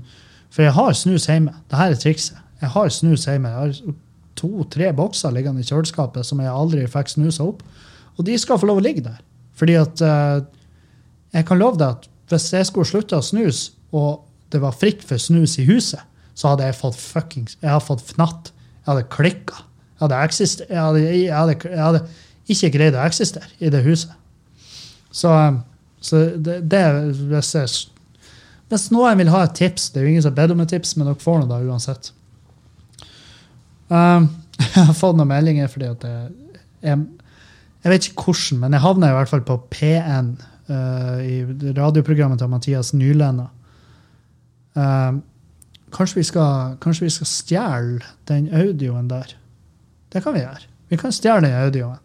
[0.53, 1.55] for jeg har snus hjemme.
[1.71, 2.41] Dette er trikset.
[2.61, 3.49] Jeg har snus hjemme.
[3.49, 3.95] Jeg har
[4.37, 7.63] to-tre bokser liggende i kjøleskapet som jeg aldri fikk snusa opp.
[8.15, 9.17] Og de skal få lov å ligge der.
[9.57, 10.43] Fordi at eh,
[11.35, 15.03] jeg kan love deg at hvis jeg skulle slutte å snuse, og det var fritt
[15.05, 16.01] for snus i huset,
[16.35, 18.51] så hadde jeg fått fuckings Jeg hadde fått fnatt.
[18.83, 19.63] Jeg hadde klikka.
[19.95, 20.21] Jeg hadde,
[20.69, 22.01] jeg hadde, jeg hadde, jeg hadde
[22.51, 24.11] ikke greid å eksistere i det huset.
[25.15, 25.61] Så, um,
[26.03, 26.83] så det, det
[27.31, 28.31] hvis, jeg,
[28.71, 30.73] hvis noen vil ha et tips Det er jo ingen som har bedt om et
[30.73, 32.11] tips, men dere får noe da uansett.
[33.87, 34.27] Um,
[34.59, 37.05] jeg har fått noen meldinger fordi at jeg, jeg,
[37.85, 40.33] jeg vet ikke hvordan, men jeg havna i hvert fall på P1
[40.71, 41.39] uh, i
[41.77, 43.47] radioprogrammet til Mathias Nylenda.
[44.75, 45.21] Uh,
[45.95, 49.37] kanskje, vi skal, kanskje skal stjele den audioen der?
[50.11, 50.67] Det kan vi gjøre.
[50.91, 52.01] Vi kan stjele den audioen.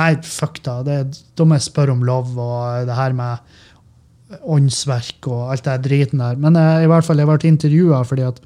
[0.00, 0.78] Nei, fuck da.
[0.86, 0.98] Det,
[1.36, 6.22] da må jeg spørre om lov og det her med åndsverk og alt det driten
[6.22, 6.38] der.
[6.40, 8.40] Men jeg, i hvert fall, jeg ble intervjua fordi at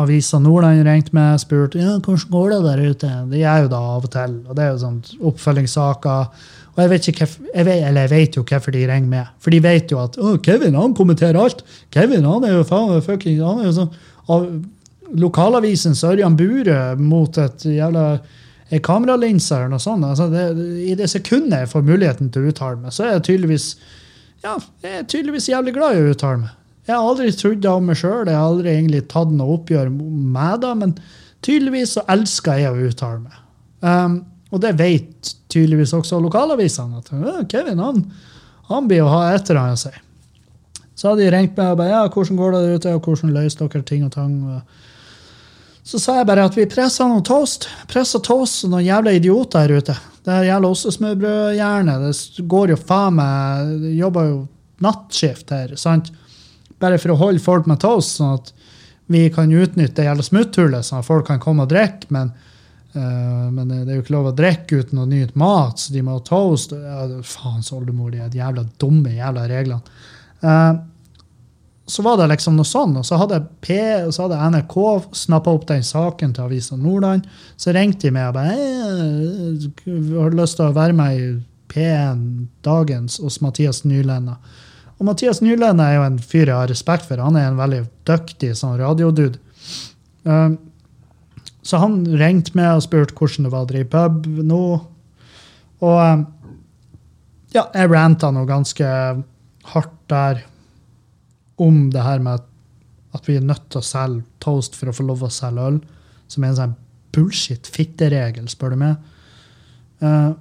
[0.00, 3.12] Avisa Nordland ringte meg og spurte ja, hvordan går det der ute.
[3.30, 4.36] Det gjør jo da av og til.
[4.48, 5.00] Og det er jo sånn
[5.30, 6.44] oppfølgingssaker.
[6.72, 9.32] Og jeg vet hvorfor, jeg vet, jeg vet jo hvorfor de ringer med.
[9.44, 11.60] For de vet jo at å, Kevin han kommenterer alt.
[11.92, 13.92] Kevin han er jo faen fucking, han er jo sånn
[14.32, 14.48] av,
[15.12, 18.06] Lokalavisen Sørjan Bure mot et jævla
[18.72, 20.06] ei kameralinse eller noe sånt.
[20.08, 20.46] Altså det,
[20.88, 23.68] I det sekundet jeg får muligheten til å uttale meg, så er jeg tydeligvis
[24.42, 26.54] ja, jeg er tydeligvis jævlig glad i å uttale meg.
[26.88, 29.92] Jeg har aldri trodd det om meg sjøl, jeg har aldri egentlig tatt noe oppgjør
[29.92, 30.94] med det, men
[31.46, 33.36] tydeligvis så elsker jeg å uttale meg.
[33.86, 34.16] Um,
[34.52, 36.98] og det vet tydeligvis også lokalavisene.
[37.00, 38.02] At Kevin han,
[38.68, 39.94] han blir å ha et eller annet å si.
[40.98, 43.62] Så hadde de ringt meg og bare ja, hvordan går det ute, og hvordan løser
[43.62, 44.34] dere ting og tang.
[44.42, 44.90] Og
[45.82, 47.66] så sa jeg bare at vi presser noe toast.
[47.90, 49.96] Presser toast og noen jævla idioter her ute.
[50.22, 54.36] Det gjelder også ostesmørbrødjernet, det går jo faen meg det Jobber jo
[54.82, 56.12] nattskift her, sant?
[56.82, 58.52] Bare for å holde folk med toast, sånn at
[59.10, 62.06] vi kan utnytte det jævla smutthullet, sånn at folk kan komme og drikke.
[62.14, 62.30] Men,
[62.94, 66.04] uh, men det er jo ikke lov å drikke uten å nyte mat, så de
[66.06, 66.74] må ha toast.
[66.78, 69.98] Ja, faens oldemor, de er jævla dumme jævla reglene.
[70.42, 70.72] Eh,
[71.92, 73.76] så var det liksom noe sånn, og så hadde P,
[74.06, 74.76] og så hadde NRK
[75.18, 77.26] snappa opp den saken til Avisa Nordland.
[77.60, 79.72] Så ringte de meg og bare «Hei,
[80.16, 81.26] har du lyst til å være med i
[81.72, 82.22] P1
[82.64, 84.38] Dagens hos Mathias Nylenda.
[84.98, 87.20] Og Mathias Nylenda er jo en fyr jeg har respekt for.
[87.20, 89.40] Han er en veldig dyktig sånn radiodude.
[90.24, 90.56] Um,
[91.62, 94.62] så han ringte meg og spurte hvordan det var å drive pub nå.
[95.82, 96.24] Og um,
[97.52, 98.88] ja, jeg ranta noe ganske
[99.72, 100.44] hardt der
[101.62, 102.46] om det her med at,
[103.16, 105.80] at vi er nødt til å selge toast for å få lov å selge øl,
[106.32, 106.76] som er en sånn
[107.12, 109.08] bullshit fitteregel, spør du meg.
[110.02, 110.32] Uh,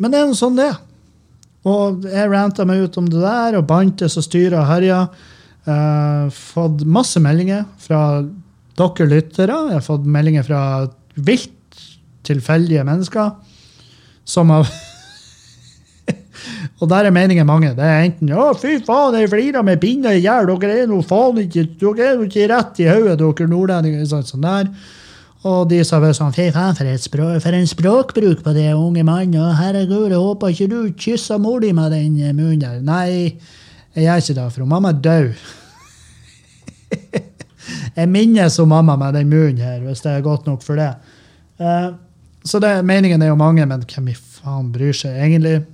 [0.00, 0.78] men det er nå sånn det er.
[1.70, 5.00] Og jeg ranta meg ut om det der, og bantes og styra og herja.
[5.68, 8.22] Uh, fått masse meldinger fra
[8.80, 9.58] dere lyttere.
[9.68, 10.62] Jeg har fått meldinger fra
[11.20, 11.82] vilt
[12.26, 13.34] tilfeldige mennesker
[14.28, 14.68] som har
[16.80, 17.74] Og der er meningen mange.
[17.76, 21.02] Det er enten 'Å, fy faen, jeg flirer med pinner i hjel', dere er nå
[21.04, 24.06] faen ikke dere er jo ikke rett i hodet, dere nordlendinger.
[24.08, 24.70] Sånn, sånn der.
[25.44, 29.04] Og de sa bare sånn 'Fy faen, for, språk, for en språkbruk på det, unge
[29.04, 29.36] mann'.
[29.36, 32.82] Og 'Herregud, jeg håper ikke du kyssa mor di med den munnen der'.
[32.82, 33.36] Nei,
[33.92, 35.32] Jeg gjør ikke det, for mamma er død.
[37.96, 40.94] jeg minnes om mamma med den munnen her, hvis det er godt nok for det.
[41.58, 41.98] Uh,
[42.44, 45.64] så det, meningen er jo mange, men hvem i faen bryr seg egentlig?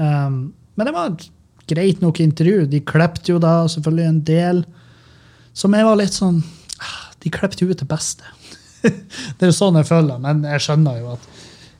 [0.00, 0.40] Um,
[0.78, 1.26] men det var et
[1.70, 2.64] greit nok intervju.
[2.70, 4.62] De klepte jo da selvfølgelig en del
[5.52, 6.38] som jeg var litt sånn
[6.78, 8.24] ah, De klepte jo ut det beste.
[8.82, 11.28] det er jo sånn jeg føler, men jeg skjønner jo at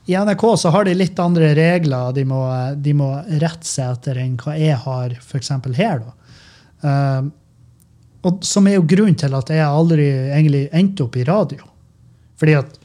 [0.09, 2.41] i NRK så har de litt andre regler de må,
[2.75, 3.11] de må
[3.41, 5.51] rette seg etter enn hva jeg har f.eks.
[5.77, 6.01] her.
[6.01, 6.15] da.
[6.81, 7.29] Um,
[8.25, 11.65] og Som er jo grunnen til at jeg aldri egentlig endte opp i radio.
[12.41, 12.77] Fordi at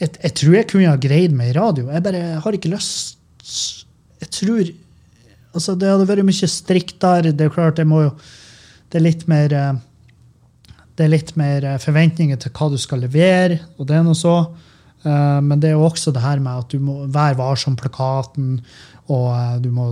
[0.00, 1.88] jeg, jeg tror jeg kunne ha greid meg i radio.
[1.92, 3.16] Jeg bare har ikke lyst
[4.22, 4.72] Jeg tror
[5.56, 7.32] altså Det hadde vært mye striktere.
[7.32, 8.10] Det er klart, jeg må jo
[8.92, 9.76] Det er litt mer eh,
[10.96, 14.16] det er litt mer eh, forventninger til hva du skal levere, og det er noe
[14.16, 14.36] så.
[15.04, 18.60] Eh, Men det er jo også det her med at du må være varsom-plakaten,
[19.12, 19.90] og eh, du må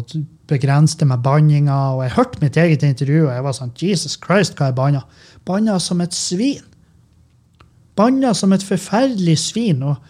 [0.49, 1.77] begrense det med banninga.
[1.97, 5.05] Og jeg hørte mitt eget intervju, og jeg var sånn Jesus Christ, hva jeg banna?
[5.45, 6.65] Banna som et svin.
[7.97, 9.85] Banna som et forferdelig svin.
[9.85, 10.01] Og,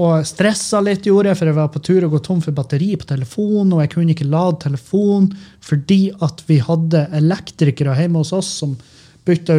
[0.00, 2.94] og stressa litt, gjorde jeg, for jeg var på tur å gå tom for batteri
[2.96, 5.34] på telefonen, og jeg kunne ikke lade telefonen
[5.64, 8.78] fordi at vi hadde elektrikere hjemme hos oss som
[9.28, 9.58] bytta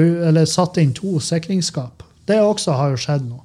[0.50, 2.02] satte inn to sikringsskap.
[2.26, 3.38] Det også har jo skjedd nå.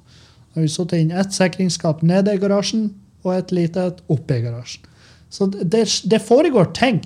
[0.57, 2.89] Vi satt inn ett sikringsskap nede i garasjen
[3.21, 4.85] og et lite et oppe i garasjen.
[5.29, 7.01] Så det, det foregår ting.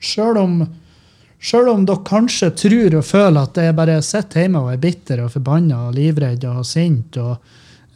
[0.00, 0.58] Sjøl om,
[1.42, 5.24] selv om dere kanskje tror og føler at jeg bare sitter hjemme og er bitter
[5.26, 7.36] og forbanna og livredd og sint og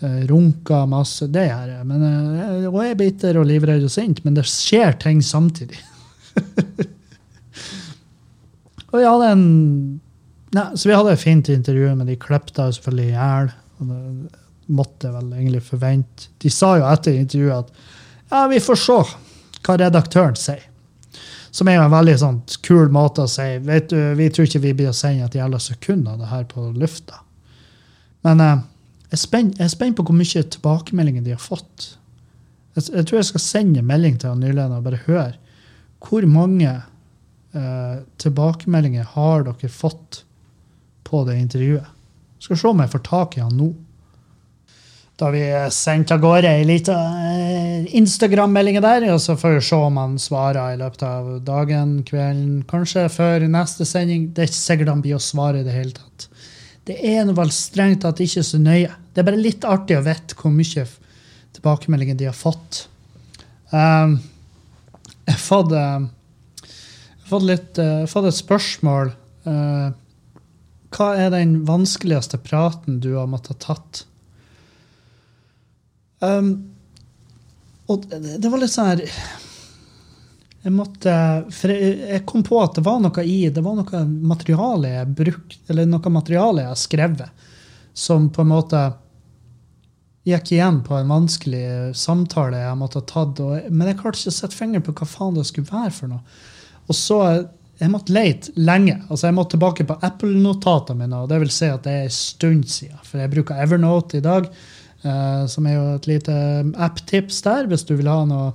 [0.04, 1.28] eh, runker masse.
[1.32, 1.86] Det gjør jeg.
[1.88, 5.80] Men, eh, og jeg er bitter og livredd og sint, men det skjer ting samtidig.
[8.90, 9.44] og vi hadde en
[10.52, 13.46] Nei, så vi hadde et fint intervju, men de klepte jo selvfølgelig i hjel.
[13.80, 13.86] Og
[14.72, 16.28] måtte vel egentlig forvente.
[16.44, 17.68] De sa jo etter intervjuet at
[18.32, 18.98] ja, vi får se
[19.62, 20.68] hva redaktøren sier.
[21.52, 24.62] Som er jo en veldig sånn kul måte å si vet du, vi tror ikke
[24.62, 27.20] vi blir å sende et jævla sekund av det her på lufta.
[28.24, 28.62] Men eh,
[29.12, 31.98] jeg er spent, jeg på hvor mye tilbakemeldinger de har fått.
[32.72, 35.34] Jeg, jeg tror jeg skal sende en melding til han Nylend og bare høre
[36.02, 40.22] hvor mange eh, tilbakemeldinger har dere fått
[41.06, 41.86] på det intervjuet.
[42.42, 43.68] Skal se om jeg får tak i han nå.
[45.20, 45.44] Da har vi
[45.76, 46.96] sendt av gårde ei lita
[47.28, 51.98] eh, Instagram-melding der, og så får vi se om han svarer i løpet av dagen,
[52.08, 54.30] kvelden, kanskje før neste sending.
[54.32, 56.31] Det er ikke sikkert han blir å svare i det hele tatt.
[56.88, 58.90] Det er vel strengt tatt ikke så nøye.
[59.12, 60.86] Det er bare litt artig å vite hvor mye
[61.54, 62.86] tilbakemeldinger de har fått.
[63.70, 64.18] Um,
[65.22, 66.72] jeg har fått, uh,
[67.28, 69.12] fått, litt, uh, fått et spørsmål.
[69.46, 69.92] Uh,
[70.92, 74.02] hva er den vanskeligste praten du har måttet tatt?
[76.22, 76.52] Um,
[77.90, 79.06] og det, det var litt sånn her
[80.62, 81.12] Jeg måtte
[81.50, 85.88] jeg, kom på at det var noe i Det var noe materiale jeg bruk, eller
[85.90, 87.48] noe materiale jeg har skrevet,
[87.92, 88.82] som på en måte
[90.22, 93.42] gikk igjen på en vanskelig samtale jeg måtte ha tatt.
[93.42, 96.12] Og, men jeg klarte ikke å sette fingeren på hva faen det skulle være for
[96.12, 96.38] noe.
[96.86, 97.18] Og så
[97.82, 99.00] jeg måtte lete lenge.
[99.08, 101.24] altså Jeg måtte tilbake på Apple-notatene mine.
[101.24, 104.24] og det vil si at det er en stund siden, For jeg bruker Evernote i
[104.24, 104.46] dag,
[105.02, 106.34] uh, som er jo et lite
[106.78, 107.66] app-tips der.
[107.66, 108.52] Hvis du vil ha noe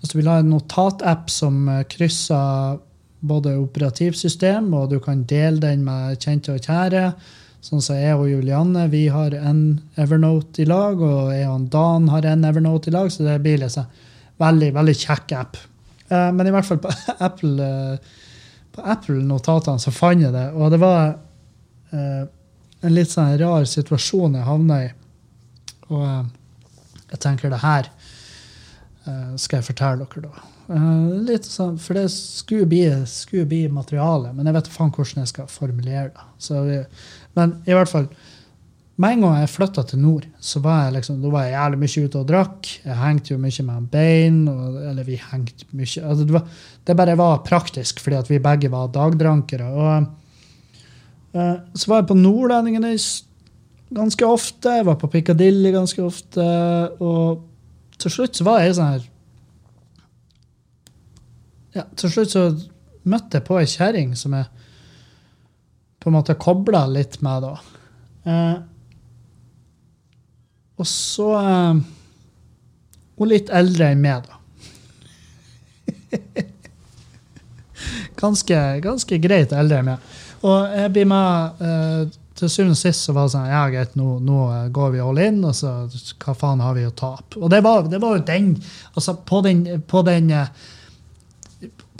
[0.00, 2.78] hvis du vil ha en notatapp som krysser
[3.20, 7.10] både operativsystem, og du kan dele den med kjente og kjære,
[7.60, 12.08] sånn som jeg og Julianne vi har en Evernote i lag, og jeg og Dan
[12.12, 13.84] har en Evernote i lag, så det blir liksom
[14.40, 15.60] veldig, veldig kjekk app.
[16.08, 16.94] Eh, men i hvert fall på
[17.28, 17.68] Apple
[18.70, 21.16] på Apple-notatene så fant jeg det, og det var
[21.90, 22.22] eh,
[22.80, 24.90] en litt sånn rar situasjon jeg havna i.
[25.90, 26.04] Og
[27.10, 27.90] jeg tenker det her
[29.40, 30.80] skal jeg fortelle dere, da.
[31.26, 35.32] litt sånn, For det skulle bli, skulle bli materiale, men jeg vet faen hvordan jeg
[35.32, 36.60] skal formulere det.
[36.68, 36.82] Vi,
[37.38, 38.10] men i hvert fall
[39.00, 41.78] med en gang jeg flytta til nord, så var jeg liksom, da var jeg jævlig
[41.80, 42.70] mye ute og drakk.
[42.84, 44.40] Jeg hengte jo mye med Bein.
[44.90, 48.68] Eller vi hengte mye altså det, var, det, bare var praktisk, fordi at vi begge
[48.72, 49.70] var dagdrankere.
[49.72, 50.10] Og,
[51.32, 52.92] uh, så var jeg på Nordlendingene
[53.96, 54.76] ganske ofte.
[54.82, 56.44] Jeg var på Piccadilly ganske ofte.
[57.00, 57.40] Og
[58.00, 59.06] til slutt så var jeg sånn her
[61.76, 62.44] ja, Til slutt så
[63.10, 64.48] møtte jeg på ei kjerring som jeg
[66.00, 67.52] på en måte kobla litt med da.
[68.24, 68.58] Eh,
[70.80, 71.80] og så eh,
[73.20, 74.38] Hun litt eldre enn meg, da.
[78.22, 80.14] ganske, ganske greit eldre enn meg.
[80.40, 83.96] Og jeg blir med uh, Til syvende og sist så var det sånn Ja, greit,
[84.00, 85.74] nå, nå går vi all in, og så
[86.22, 87.36] hva faen har vi å tape?
[87.36, 88.54] Og det var, det var jo den
[88.94, 90.32] Altså, på den, på den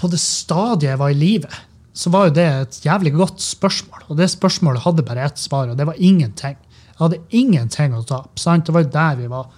[0.01, 1.57] på det stadiet jeg var i livet,
[1.93, 4.07] så var jo det et jævlig godt spørsmål.
[4.09, 6.57] Og det spørsmålet hadde bare ett svar, og det var ingenting.
[6.57, 8.41] Jeg hadde ingenting å tape.
[8.41, 8.65] sant?
[8.65, 9.51] Det var jo der vi var.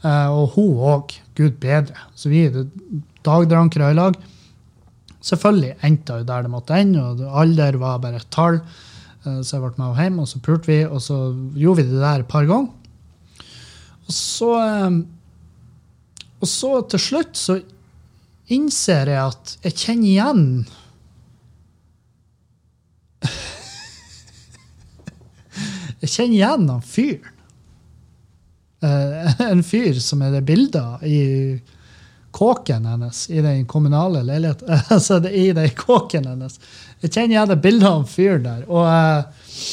[0.00, 1.16] Eh, og hun òg.
[1.36, 2.08] Gud bedre.
[2.16, 2.64] Så vi er
[3.26, 4.16] dagdrankere i lag.
[5.24, 8.62] Selvfølgelig endte det der det måtte ende, og alder var bare et tall.
[9.26, 11.16] Eh, Så jeg ble med hjem, og så pulte vi, og så
[11.56, 12.70] gjorde vi det der et par ganger.
[14.06, 14.90] Og så eh,
[16.40, 17.58] Og så til slutt så
[18.50, 20.46] innser jeg at jeg kjenner igjen
[26.00, 27.36] Jeg kjenner igjen han fyren.
[28.80, 31.18] Eh, en fyr som er det bildet i
[32.30, 34.78] kåken hennes i den kommunale leiligheten.
[34.88, 36.60] Altså i den kåken hennes.
[37.00, 38.64] Jeg kjenner igjen det bildet av en fyren der.
[38.68, 39.66] Og, eh,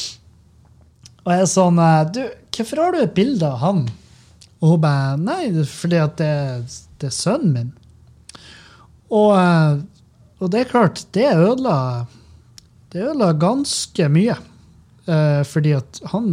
[1.24, 2.22] og jeg er sånn eh, Du,
[2.56, 3.82] hvorfor har du et bilde av han?
[4.58, 6.34] Og hun bare Nei, fordi at det,
[6.98, 7.74] det er sønnen min.
[9.08, 9.82] Og, eh,
[10.38, 12.06] og det er klart, det ødela
[12.92, 14.38] Det ødela ganske mye.
[15.48, 16.26] Fordi at han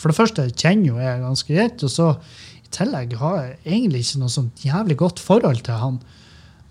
[0.00, 2.08] For det første kjenner jo jeg ganske greit, og så
[2.74, 5.98] tillegg har jeg egentlig ikke noe sånt jævlig godt forhold til han.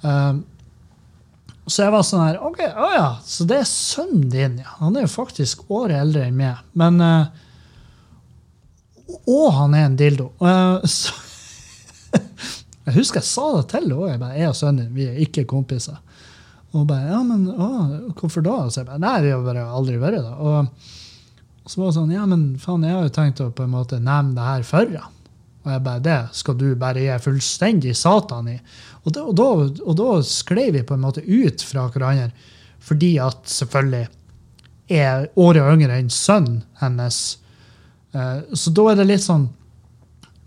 [0.03, 0.45] Um,
[1.67, 4.77] så jeg var sånn her OK, å ja, så det er sønnen din, ja.
[4.79, 6.61] Han er jo faktisk året eldre enn meg.
[6.79, 7.27] Men uh,
[9.27, 10.31] Og han er en dildo.
[10.39, 11.15] Uh, så
[12.87, 14.11] jeg husker jeg sa det til henne.
[14.13, 15.97] Jeg bare, jeg og sønnen din, vi er ikke kompiser.
[16.71, 17.67] Og hun bare, ja, men å,
[18.15, 18.55] hvorfor da?
[18.71, 20.31] Så jeg bare, nei, vi har bare aldri vært det.
[20.39, 20.87] Og,
[21.65, 23.75] og så var det sånn, ja, men faen, jeg har jo tenkt å på en
[23.75, 25.16] måte nevne det her for han.
[25.67, 28.55] Og jeg bare, det skal du bare gi fullstendig satan i.
[29.03, 29.47] Og da, og, da,
[29.83, 32.29] og da sklei vi på en måte ut fra hverandre,
[32.87, 34.07] fordi at selvfølgelig
[34.95, 37.17] er året yngre enn sønnen hennes.
[38.15, 39.49] Eh, Så da er det litt sånn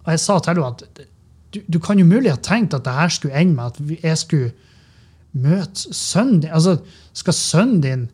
[0.00, 1.02] Og jeg sa til henne at
[1.52, 4.18] du, du kan jo mulig ha tenkt at det her skulle ende med at jeg
[4.22, 4.52] skulle
[5.36, 6.52] møte sønnen din.
[6.54, 6.78] Altså,
[7.12, 8.06] skal sønnen din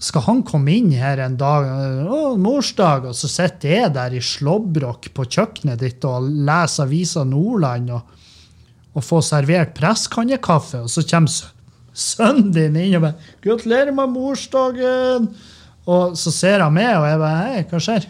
[0.00, 1.66] skal han komme inn her en dag,
[2.08, 7.22] å, morsdag, og så sitter jeg der i slåbrok på kjøkkenet ditt og leser Avisa
[7.28, 8.02] Nordland og,
[8.96, 11.28] og får servert presskannekaffe, og så kommer
[12.00, 15.28] sønnen din inn og bare 'Gratulerer med morsdagen!'
[15.90, 18.08] Og så ser han meg, og jeg bare 'Hei, hva skjer?'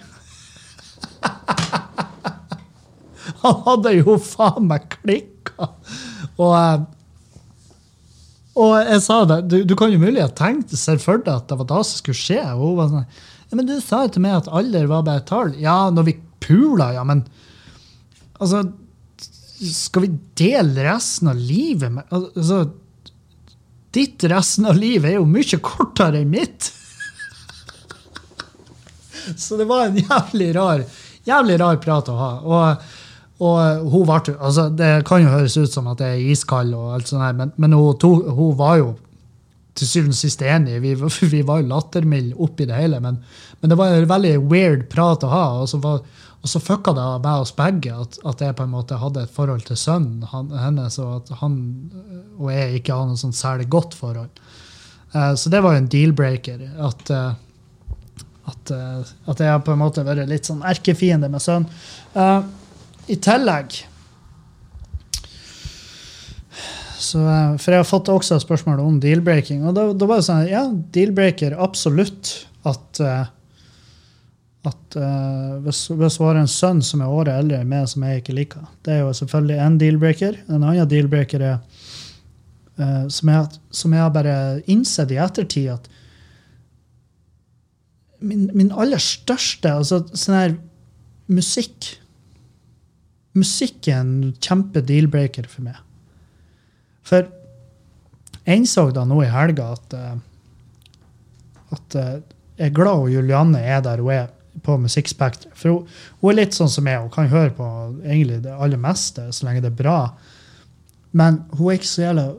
[3.43, 5.69] Han hadde jo faen meg klikka.
[6.37, 6.81] Og, eh,
[8.59, 10.73] og jeg sa det, du, du kan jo mulig ha tenkt
[11.03, 12.41] for deg at det var det som skulle skje.
[12.57, 15.23] Og hun var sånn ja, Men du sa jo til meg at alder var bare
[15.23, 15.53] et tall.
[15.61, 17.23] Ja, når vi pula, ja, men
[18.41, 18.65] altså
[19.61, 22.65] Skal vi dele resten av livet med Altså
[23.95, 26.69] Ditt resten av livet er jo mye kortere enn mitt.
[29.43, 30.85] Så det var en jævlig rar,
[31.27, 32.29] jævlig rar prat å ha.
[32.47, 32.85] Og,
[33.41, 36.95] og hun ble, altså Det kan jo høres ut som at jeg er iskald, og
[36.95, 38.91] alt sånt her, men, men hun, to, hun var jo
[39.79, 40.81] til syvende og sist enig.
[40.85, 40.95] Vi,
[41.35, 43.21] vi var jo lattermilde oppi det hele, men,
[43.61, 45.45] men det var en veldig weird prat å ha.
[45.63, 46.03] Og så, var,
[46.41, 49.35] og så fucka det med oss begge at, at jeg på en måte hadde et
[49.35, 51.61] forhold til sønnen han, hennes, og at han
[52.41, 54.43] og jeg ikke har noe sånn særlig godt forhold.
[55.15, 56.67] Uh, så det var jo en deal-breaker.
[56.91, 57.33] At, Uh,
[58.51, 61.69] at, uh, at jeg har på en måte vært litt sånn erkefiende med sønnen.
[63.11, 63.81] I tillegg
[67.01, 69.65] så, eh, For jeg har fått også spørsmål om deal-breaking.
[69.67, 72.35] Og da, da var det sånn Ja, deal-breaker, absolutt.
[72.69, 73.31] At, eh,
[74.69, 78.05] at uh, hvis, hvis hun har en sønn som er året eldre enn meg, som
[78.05, 78.67] jeg ikke liker.
[78.85, 80.37] Det er jo selvfølgelig en deal-breaker.
[80.51, 81.57] En annen deal-breaker er
[82.77, 84.37] uh, som, jeg, som jeg har bare
[84.69, 85.89] innsett i ettertid, at
[88.21, 90.59] min, min aller største altså sånn her
[91.33, 91.95] musikk
[93.39, 95.79] Musikk er en kjempe deal-breaker for meg.
[97.07, 97.29] For
[98.45, 100.19] jeg innså da nå i helga at, eh,
[101.77, 102.13] at eh,
[102.59, 104.31] jeg er glad hun Julianne er der hun er
[104.65, 105.55] på Musikkspekteret.
[105.57, 107.67] For hun, hun er litt sånn som meg, hun kan høre på
[108.03, 109.99] egentlig det aller meste så lenge det er bra.
[111.17, 112.31] Men hun er ikke så jævla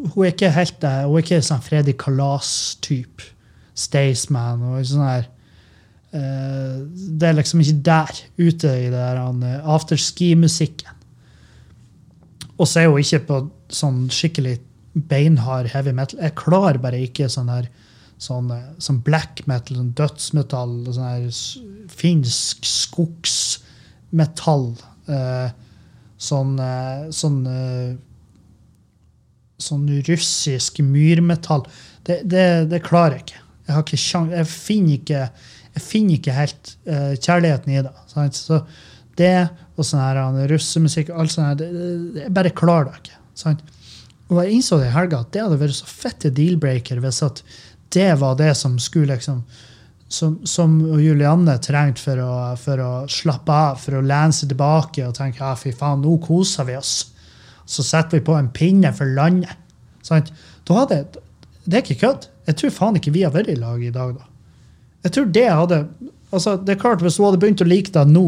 [0.00, 0.90] Hun er ikke helt det.
[1.04, 3.34] Hun er ikke sånn Freddy Kalas-type.
[3.76, 5.39] Staysman og sånn her eh,
[6.10, 10.96] Det er liksom ikke der, ute i det der han, eh, afterski-musikken.
[12.58, 14.58] Og så er hun ikke på sånn skikkelig
[15.08, 16.18] beinhard heavy metal.
[16.20, 17.66] Jeg klarer bare ikke sånn her
[18.20, 21.30] sånn, eh, sånn black metal, sånn dødsmetall, sånn her
[21.94, 24.74] finsk skogsmetall.
[25.08, 25.48] Eh,
[26.20, 27.94] sånn eh, sånn eh,
[29.60, 31.66] sånn russisk myrmetall.
[32.06, 33.42] Det, det, det klarer jeg ikke.
[33.70, 35.24] Jeg ikke jeg finner ikke,
[35.76, 37.92] jeg finner ikke helt uh, kjærligheten i det.
[38.10, 38.38] Sant?
[38.38, 38.62] Så
[39.18, 39.34] det
[39.76, 41.80] og sånn her russemusikk alt sånt her,
[42.20, 43.18] jeg bare klarer det ikke.
[43.38, 43.64] Sant?
[44.30, 47.42] Og jeg innså det i helga at det hadde vært så fette deal-breaker hvis at
[47.94, 49.42] det var det som skulle liksom
[50.10, 55.04] som, som Julianne trengte for å, for å slappe av, for å lene seg tilbake
[55.06, 56.94] og tenke ja, fy faen, nå koser vi oss.
[57.62, 59.54] Så setter vi på en pinne for landet.
[60.02, 60.32] Sant?
[60.66, 61.04] Da hadde,
[61.62, 62.26] det er ikke kødd.
[62.50, 64.29] Jeg tror faen ikke vi har vært i lag i dag, da.
[65.04, 65.78] Jeg tror det hadde
[66.30, 68.24] altså det er klart Hvis hun hadde begynt å like deg nå,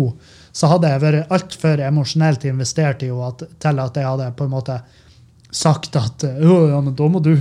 [0.52, 4.52] så hadde jeg vært altfor emosjonelt investert i henne til at jeg hadde på en
[4.52, 4.78] måte
[5.52, 7.34] sagt at ja, men da må du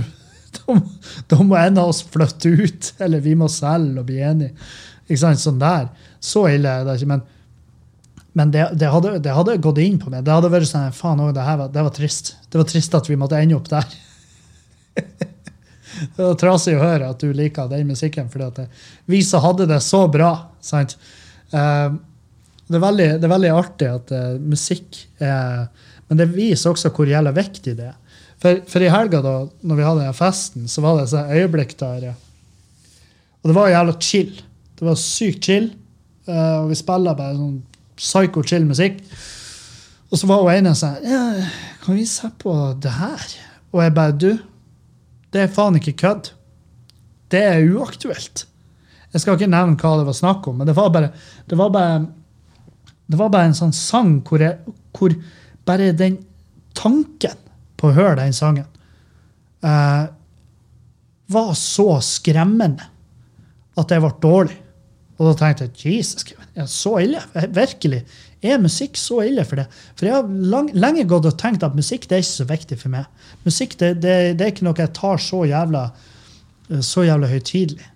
[1.32, 4.52] da, må- en av oss flytte ut, eller vi må selge og bli enige.
[5.08, 5.40] Ikke sant?
[5.40, 5.88] Sånn der.
[6.22, 7.08] Så ille er det ikke.
[7.14, 7.22] Men,
[8.36, 10.26] men det, det, hadde, det hadde gått inn på meg.
[10.26, 12.34] Det hadde vært sånn Faen òg, det det var trist.
[12.52, 13.88] Det var trist at vi måtte ende opp der.
[16.16, 18.66] det var trasig å høre at du liker den musikken, fordi
[19.10, 20.32] vi som hadde det så bra.
[20.64, 20.96] sant?
[21.52, 21.88] Eh,
[22.68, 25.66] det, er veldig, det er veldig artig at eh, musikk er
[26.08, 27.98] Men det viser også hvor jævla viktig det er.
[28.42, 29.34] For, for i helga, da
[29.64, 33.94] når vi hadde den festen, så var det et øyeblikk der Og det var jævla
[34.00, 34.34] chill.
[34.76, 35.70] Det var sykt chill.
[36.26, 37.62] eh, og vi spilla bare sånn
[37.96, 38.98] psycho chill musikk.
[40.12, 41.22] Og så var hun ene sånn ja,
[41.84, 43.28] Kan vi se på det her?
[43.72, 44.30] Og jeg bare Du,
[45.32, 46.32] det er faen ikke kødd.
[47.32, 48.44] Det er uaktuelt.
[49.12, 51.12] Jeg skal ikke nevne hva det var snakk om, men det var bare,
[51.48, 52.00] det var bare,
[53.08, 55.14] det var bare en sånn sang hvor, jeg, hvor
[55.68, 56.20] bare den
[56.76, 57.36] tanken
[57.80, 58.68] på å høre den sangen
[59.64, 60.04] eh,
[61.32, 62.88] var så skremmende
[63.80, 64.58] at jeg ble dårlig.
[65.22, 66.32] Og da tenkte jeg Jesus,
[66.72, 67.20] så ille?
[67.54, 68.02] Virkelig.
[68.42, 69.68] Er musikk så ille for det?
[69.94, 72.78] For jeg har lang, lenge gått og tenkt at musikk det er ikke så viktig
[72.80, 73.28] for meg.
[73.46, 75.84] Musikk det, det, det er ikke noe jeg tar så jævla,
[76.82, 77.86] så jævla høytidelig.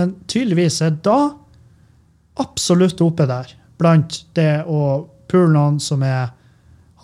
[0.00, 1.20] Men tydeligvis er da
[2.42, 6.32] absolutt oppe der, blant det å pule noen som er,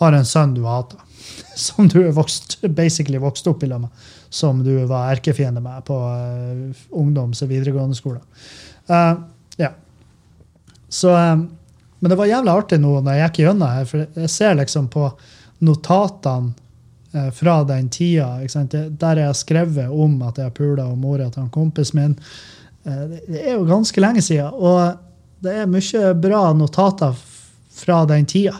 [0.01, 0.99] har en sønn du hater.
[1.59, 4.05] Som du er vokst, basically vokst opp i lag med.
[4.31, 8.21] Som du var erkefiende med på uh, ungdoms- og videregående skole.
[8.87, 9.17] Eh, ja.
[10.89, 11.35] Så, eh,
[11.99, 14.87] men det var jævlig artig nå når jeg gikk gjennom her, for jeg ser liksom
[14.91, 15.09] på
[15.65, 16.53] notatene
[17.13, 18.29] eh, fra den tida?
[18.89, 22.15] Der jeg har skrevet om at jeg har pula og mora til en kompis min.
[22.85, 24.97] Eh, det er jo ganske lenge siden, og
[25.43, 27.19] det er mye bra notater
[27.79, 28.55] fra den tida.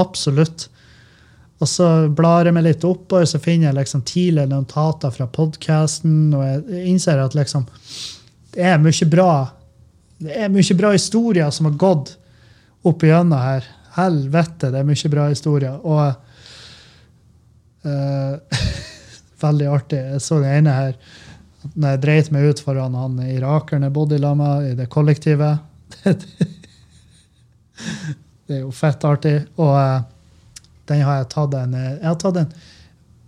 [0.00, 0.68] Absolutt.
[1.62, 6.34] Og så blar jeg meg litt oppover, så finner jeg liksom tidligere notater fra podkasten,
[6.34, 7.68] og jeg innser at liksom
[8.54, 9.30] det er mye bra
[10.22, 12.14] det er mye bra historier som har gått
[12.86, 13.66] opp igjennom her.
[13.96, 15.76] Helvete, det er mye bra historier.
[15.82, 16.04] Og
[17.88, 18.34] uh,
[19.44, 20.00] Veldig artig.
[20.14, 20.96] Jeg så den ene her
[21.74, 25.54] når jeg dreit meg ut foran han irakeren jeg bodde lag med i det kollektivet.
[28.46, 29.38] det er jo fett artig.
[29.56, 30.04] Og uh,
[30.88, 32.54] den har jeg tatt en Jeg har tatt en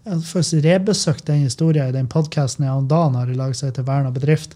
[0.06, 3.56] jeg har faktisk rebesøkt den historien i den podkasten jeg og Dan har i lag
[3.58, 4.52] som heter Verna bedrift.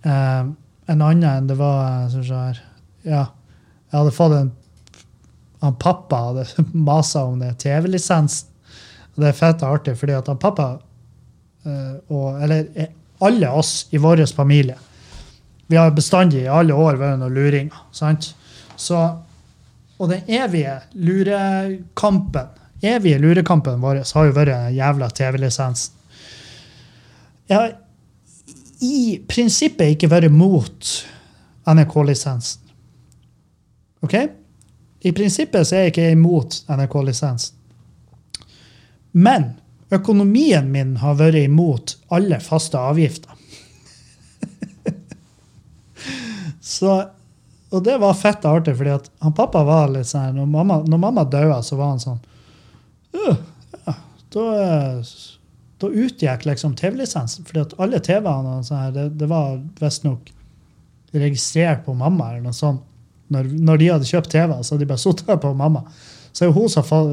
[0.00, 0.46] Eh,
[0.86, 2.62] en annen enn det var eh, se her,
[3.06, 3.24] Ja,
[3.90, 4.54] jeg hadde fått en
[5.60, 8.50] han Pappa hadde masa om det TV-lisensen.
[9.16, 10.66] Og det er fett og artig, fordi at han pappa
[11.64, 12.90] eh, og, Eller eh,
[13.24, 14.76] alle oss i vår familie
[15.66, 17.78] Vi har bestandig i alle år vært noen luringer.
[17.90, 18.34] sant?
[18.76, 19.00] Så,
[19.96, 25.94] og den evige lurekampen evige lurekampen vår har jo vært jævla TV-lisensen.
[27.48, 27.72] Jeg har
[28.80, 30.90] i prinsippet ikke være mot
[31.66, 32.62] NRK-lisensen.
[34.04, 34.14] OK?
[35.06, 37.54] I prinsippet så er jeg ikke imot NRK-lisensen.
[39.16, 39.54] Men
[39.94, 43.32] økonomien min har vært imot alle faste avgifter.
[46.76, 46.96] så,
[47.70, 51.24] og det var fett artig, fordi at han pappa var litt sånn Når mamma, mamma
[51.24, 52.20] døde, så var han sånn
[53.16, 53.38] «Øh,
[53.86, 53.94] ja,
[54.34, 55.14] da, eh,
[55.82, 57.44] da utgikk liksom TV-lisensen.
[57.44, 60.32] fordi at alle TV-ene sånn her, det, det var visstnok
[61.12, 62.30] registrert på mamma.
[62.30, 62.84] eller noe sånt.
[63.32, 65.82] Når, når de hadde kjøpt TV, så hadde de bare sittet på mamma.
[66.32, 67.12] Så er jo hun som har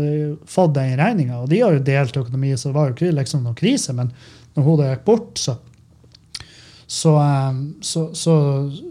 [0.51, 3.45] fått den regninga, og de har jo delt økonomi, så det var jo ikke liksom
[3.45, 3.95] noen krise.
[3.95, 4.11] Men
[4.53, 5.57] når hun da gikk bort, så
[6.93, 8.36] så, eh, så, så,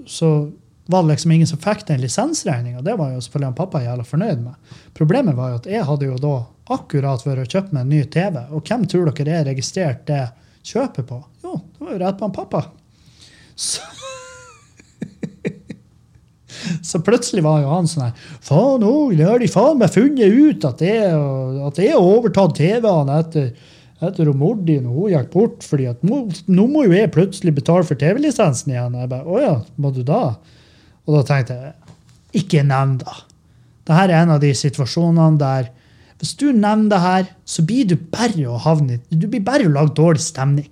[0.06, 0.50] så
[0.86, 2.82] var det liksom ingen som fikk den lisensregninga.
[2.82, 4.72] Det var jo selvfølgelig han pappa jævla fornøyd med.
[4.96, 6.32] Problemet var jo at jeg hadde jo da
[6.74, 8.38] akkurat for å kjøpe meg en ny TV.
[8.52, 10.22] Og hvem tror dere er registrert det
[10.68, 11.18] kjøpet på?
[11.44, 12.62] Jo, det var jo rett på en pappa.
[13.58, 13.84] Så,
[16.88, 20.32] så plutselig var jo han sånn her Faen òg, nå har de faen meg funnet
[20.32, 23.50] ut at jeg har overtatt TV-ene etter,
[24.02, 25.68] etter at mor din og hun gikk bort.
[25.68, 28.98] fordi at nå, nå må jo jeg plutselig betale for TV-lisensen igjen.
[29.02, 30.24] Jeg bare, Å ja, må du da?
[31.06, 33.20] Og da tenkte jeg ikke nevn da.
[33.82, 35.70] Dette er en av de situasjonene der
[36.22, 39.72] Hvis du nevner det her, så blir du bare å havne Du blir bare å
[39.74, 40.68] lage dårlig stemning.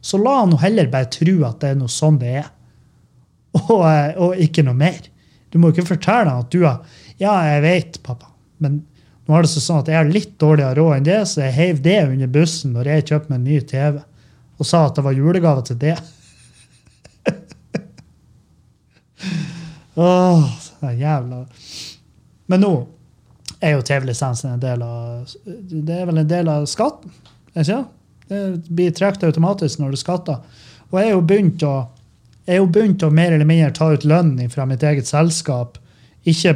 [0.00, 2.48] Så la han heller bare tro at det er noe sånn det er.
[3.56, 5.00] Og, eh, og ikke noe mer.
[5.52, 6.78] Du må ikke fortelle han at du har
[7.20, 8.26] Ja, jeg vet, pappa,
[8.60, 8.82] men
[9.26, 11.78] nå er det sånn at jeg har litt dårligere råd enn det, så jeg heiv
[11.84, 13.94] det under bussen når jeg kjøpte meg en ny TV,
[14.60, 15.96] og sa at det var julegave til det.
[19.96, 20.44] Åh,
[20.84, 21.38] er jævla
[22.52, 22.74] Men nå
[23.60, 27.12] er jo TV-lisensen en del av Det er vel en del av skatten?
[27.54, 27.82] Ikke
[28.28, 28.40] det?
[28.68, 30.40] Blir trukket automatisk når du skatter.
[30.90, 31.76] Og jeg er jo begynt å
[32.46, 35.80] jo begynt å mer eller mindre ta ut lønn fra mitt eget selskap.
[36.26, 36.54] Ikke,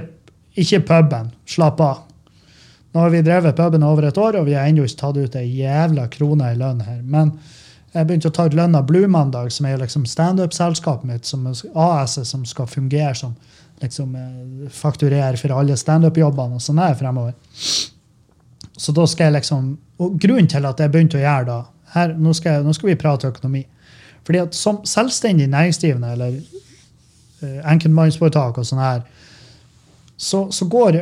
[0.54, 1.32] ikke puben.
[1.50, 2.04] Slapp av.
[2.94, 5.36] Nå har vi drevet puben over et år, og vi har ennå ikke tatt ut
[5.38, 7.00] ei jævla krone i lønn her.
[7.02, 7.36] Men
[7.94, 12.26] jeg begynte å ta ut lønn av Bluemandag, som er liksom standup-selskapet mitt, som AS-et
[12.26, 13.34] som skal fungere som
[13.82, 14.16] liksom,
[14.74, 17.34] fakturere for alle standup-jobbene og sånn her fremover.
[18.80, 21.60] Så da skal jeg liksom, og Grunnen til at jeg begynte å gjøre da
[21.94, 23.64] her, nå, skal jeg, nå skal vi prate økonomi.
[24.26, 29.02] Fordi at Som selvstendig næringsdrivende eller uh, enkeltmannsforetak og sånn her,
[30.20, 30.98] så, så, går,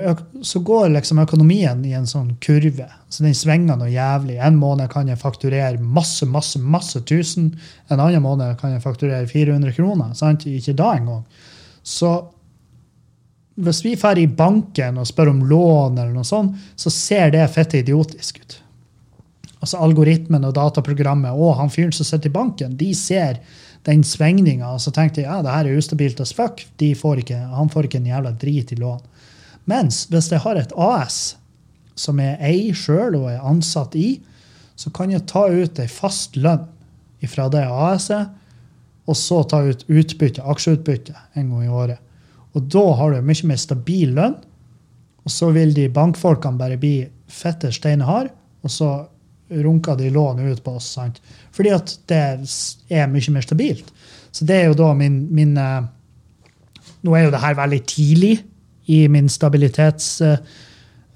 [0.47, 2.87] så går liksom økonomien i en sånn kurve.
[3.11, 4.37] Så den svinger noe jævlig.
[4.39, 7.49] En måned kan jeg fakturere masse, masse, masse tusen.
[7.91, 10.13] En annen måned kan jeg fakturere 400 kroner.
[10.15, 10.47] sant?
[10.47, 11.25] Ikke da engang.
[11.83, 12.13] Så
[13.59, 17.47] hvis vi drar i banken og spør om lån, eller noe sånt, så ser det
[17.51, 18.59] fette idiotisk ut.
[19.59, 23.41] Altså Algoritmen og dataprogrammet og han fyren som sitter i banken, de ser
[23.89, 24.71] den svingninga.
[24.77, 26.63] Og så tenkte de ja, det her er ustabilt as fuck.
[26.79, 29.03] Får ikke, han får ikke en jævla drit i lån.
[29.69, 31.37] Mens hvis jeg har et AS
[31.99, 34.21] som jeg eier sjøl og er ansatt i,
[34.79, 36.69] så kan jeg ta ut ei fast lønn
[37.27, 38.31] fra det AS-et,
[39.09, 41.99] og så ta ut utbytte, aksjeutbytte en gang i året.
[42.59, 44.35] Og da har du mye mer stabil lønn.
[45.25, 48.33] Og så vil de bankfolkene bare bli fette steinharde,
[48.65, 48.89] og så
[49.49, 50.93] runker de lån ut på oss.
[50.97, 51.21] sant?
[51.55, 52.21] Fordi at det
[52.89, 53.93] er mye mer stabilt.
[54.33, 55.87] Så det er jo da min, min eh,
[57.07, 58.33] Nå er jo det her veldig tidlig
[58.91, 60.17] i min stabilitets...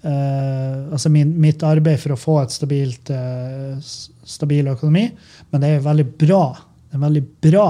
[0.03, 5.05] Uh, altså min, mitt arbeid for å få et stabilt, uh, stabil økonomi.
[5.51, 6.40] Men det er veldig bra.
[6.86, 7.66] Det er veldig bra.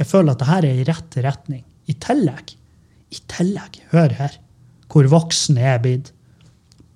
[0.00, 1.62] Jeg føler at det her er i rett retning.
[1.88, 2.52] I tillegg,
[3.12, 4.38] i tillegg, hør her,
[4.92, 6.12] hvor voksen jeg er blitt.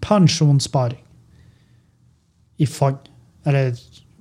[0.05, 1.03] Pensjonssparing
[2.63, 2.97] i fond.
[3.47, 3.75] Eller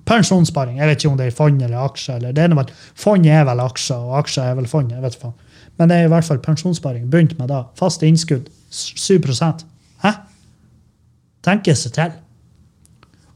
[0.06, 0.78] pensjonssparing.
[0.78, 2.16] Jeg vet ikke om det er i fond eller aksjer.
[2.16, 4.92] eller er Fond er vel aksjer, og aksjer er vel fond.
[4.92, 5.32] jeg vet ikke.
[5.78, 7.10] Men det er i hvert fall pensjonssparing.
[7.10, 7.64] Begynt med da.
[7.74, 8.48] Fast innskudd.
[8.70, 9.20] 7
[10.02, 10.12] Hæ?
[11.42, 12.12] Tenke seg til.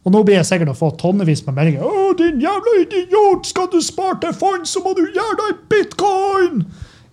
[0.04, 1.82] Og nå blir jeg sikkert å få tonnevis med meldinger.
[1.84, 3.46] 'Å, din jævla idiot!
[3.46, 6.64] Skal du spare til fond, så må du gjøre deg bitcoin!'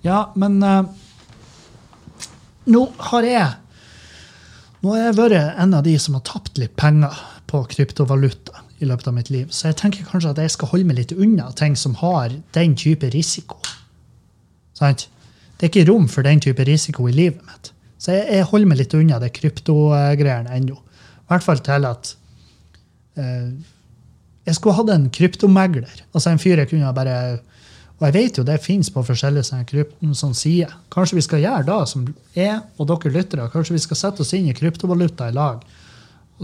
[0.03, 0.87] Ja, men uh,
[2.67, 3.55] nå har jeg
[4.85, 7.15] Nå har jeg vært en av de som har tapt litt penger
[7.49, 9.47] på kryptovaluta i løpet av mitt liv.
[9.49, 12.75] Så jeg tenker kanskje at jeg skal holde meg litt unna ting som har den
[12.77, 13.57] type risiko.
[14.77, 15.07] Sant?
[15.57, 17.71] Det er ikke rom for den type risiko i livet mitt.
[17.97, 20.77] Så jeg, jeg holder meg litt unna det kryptogreiene ennå.
[20.77, 22.13] I hvert fall til at
[23.17, 23.49] eh,
[24.47, 26.03] jeg skulle hatt en kryptomegler.
[26.13, 27.17] Altså en fyr jeg kunne bare
[27.97, 30.75] Og jeg vet jo det fins på forskjellige sånne, som sider.
[30.93, 34.35] Kanskje vi skal gjøre da, som jeg og dere lyttere, kanskje vi skal sette oss
[34.37, 35.65] inn i kryptovaluta i lag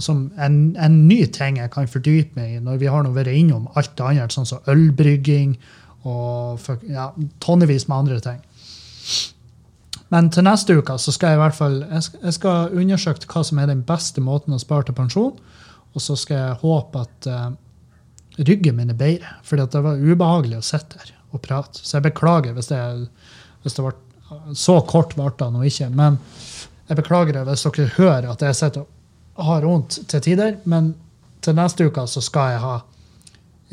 [0.01, 3.34] som en, en, ny ting jeg kan fordype meg i når vi har nå vært
[3.34, 5.54] innom alt det andre, sånn som ølbrygging
[6.10, 7.12] og ja,
[7.43, 8.41] tonnevis med andre ting.
[10.14, 13.30] Men til neste uke så skal jeg i hvert fall jeg skal, jeg skal undersøke
[13.30, 15.38] hva som er den beste måten å spare til pensjon.
[15.93, 17.49] Og så skal jeg håpe at uh,
[18.41, 19.36] ryggen min er bedre.
[19.45, 21.82] For det var ubehagelig å sitte her og prate.
[21.82, 22.80] Så jeg beklager hvis det,
[23.66, 23.96] hvis det ble
[24.58, 25.90] så kort ble det nå ikke.
[25.94, 26.18] Men
[26.90, 28.88] jeg beklager det hvis dere hører at jeg sitter
[29.34, 30.94] og har vondt til tider, men
[31.44, 32.74] til neste uke så skal jeg ha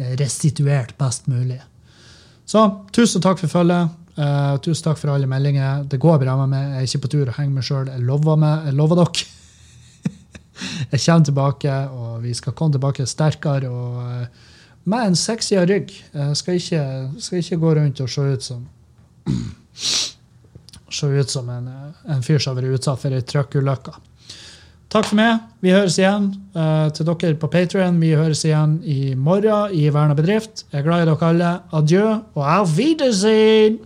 [0.01, 1.61] eh, restituert best mulig.
[2.49, 2.65] Så
[2.97, 3.97] tusen takk for følget.
[4.17, 5.85] Uh, tusen takk for alle meldinger.
[5.89, 6.65] Det går bra med meg.
[6.65, 7.87] Jeg er ikke på tur å henge meg sjøl.
[7.93, 9.29] Jeg lover meg, jeg lover dere.
[10.91, 14.50] jeg kommer tilbake, og vi skal komme tilbake sterkere og uh,
[14.85, 15.93] med en sexy rygg.
[16.15, 16.85] Jeg skal ikke,
[17.19, 18.69] skal ikke gå rundt og se ut som
[20.91, 21.69] Se ut som en,
[22.11, 23.93] en fyr som har vært utsatt for ei trøkkulykke.
[24.91, 25.45] Takk for meg.
[25.63, 28.01] Vi høres igjen uh, til dere på Patrion.
[28.03, 30.65] Vi høres igjen i morgen i Verna bedrift.
[30.73, 31.53] Jeg er glad i dere alle.
[31.79, 32.03] Adjø
[32.35, 33.79] og auf Wiedersehen!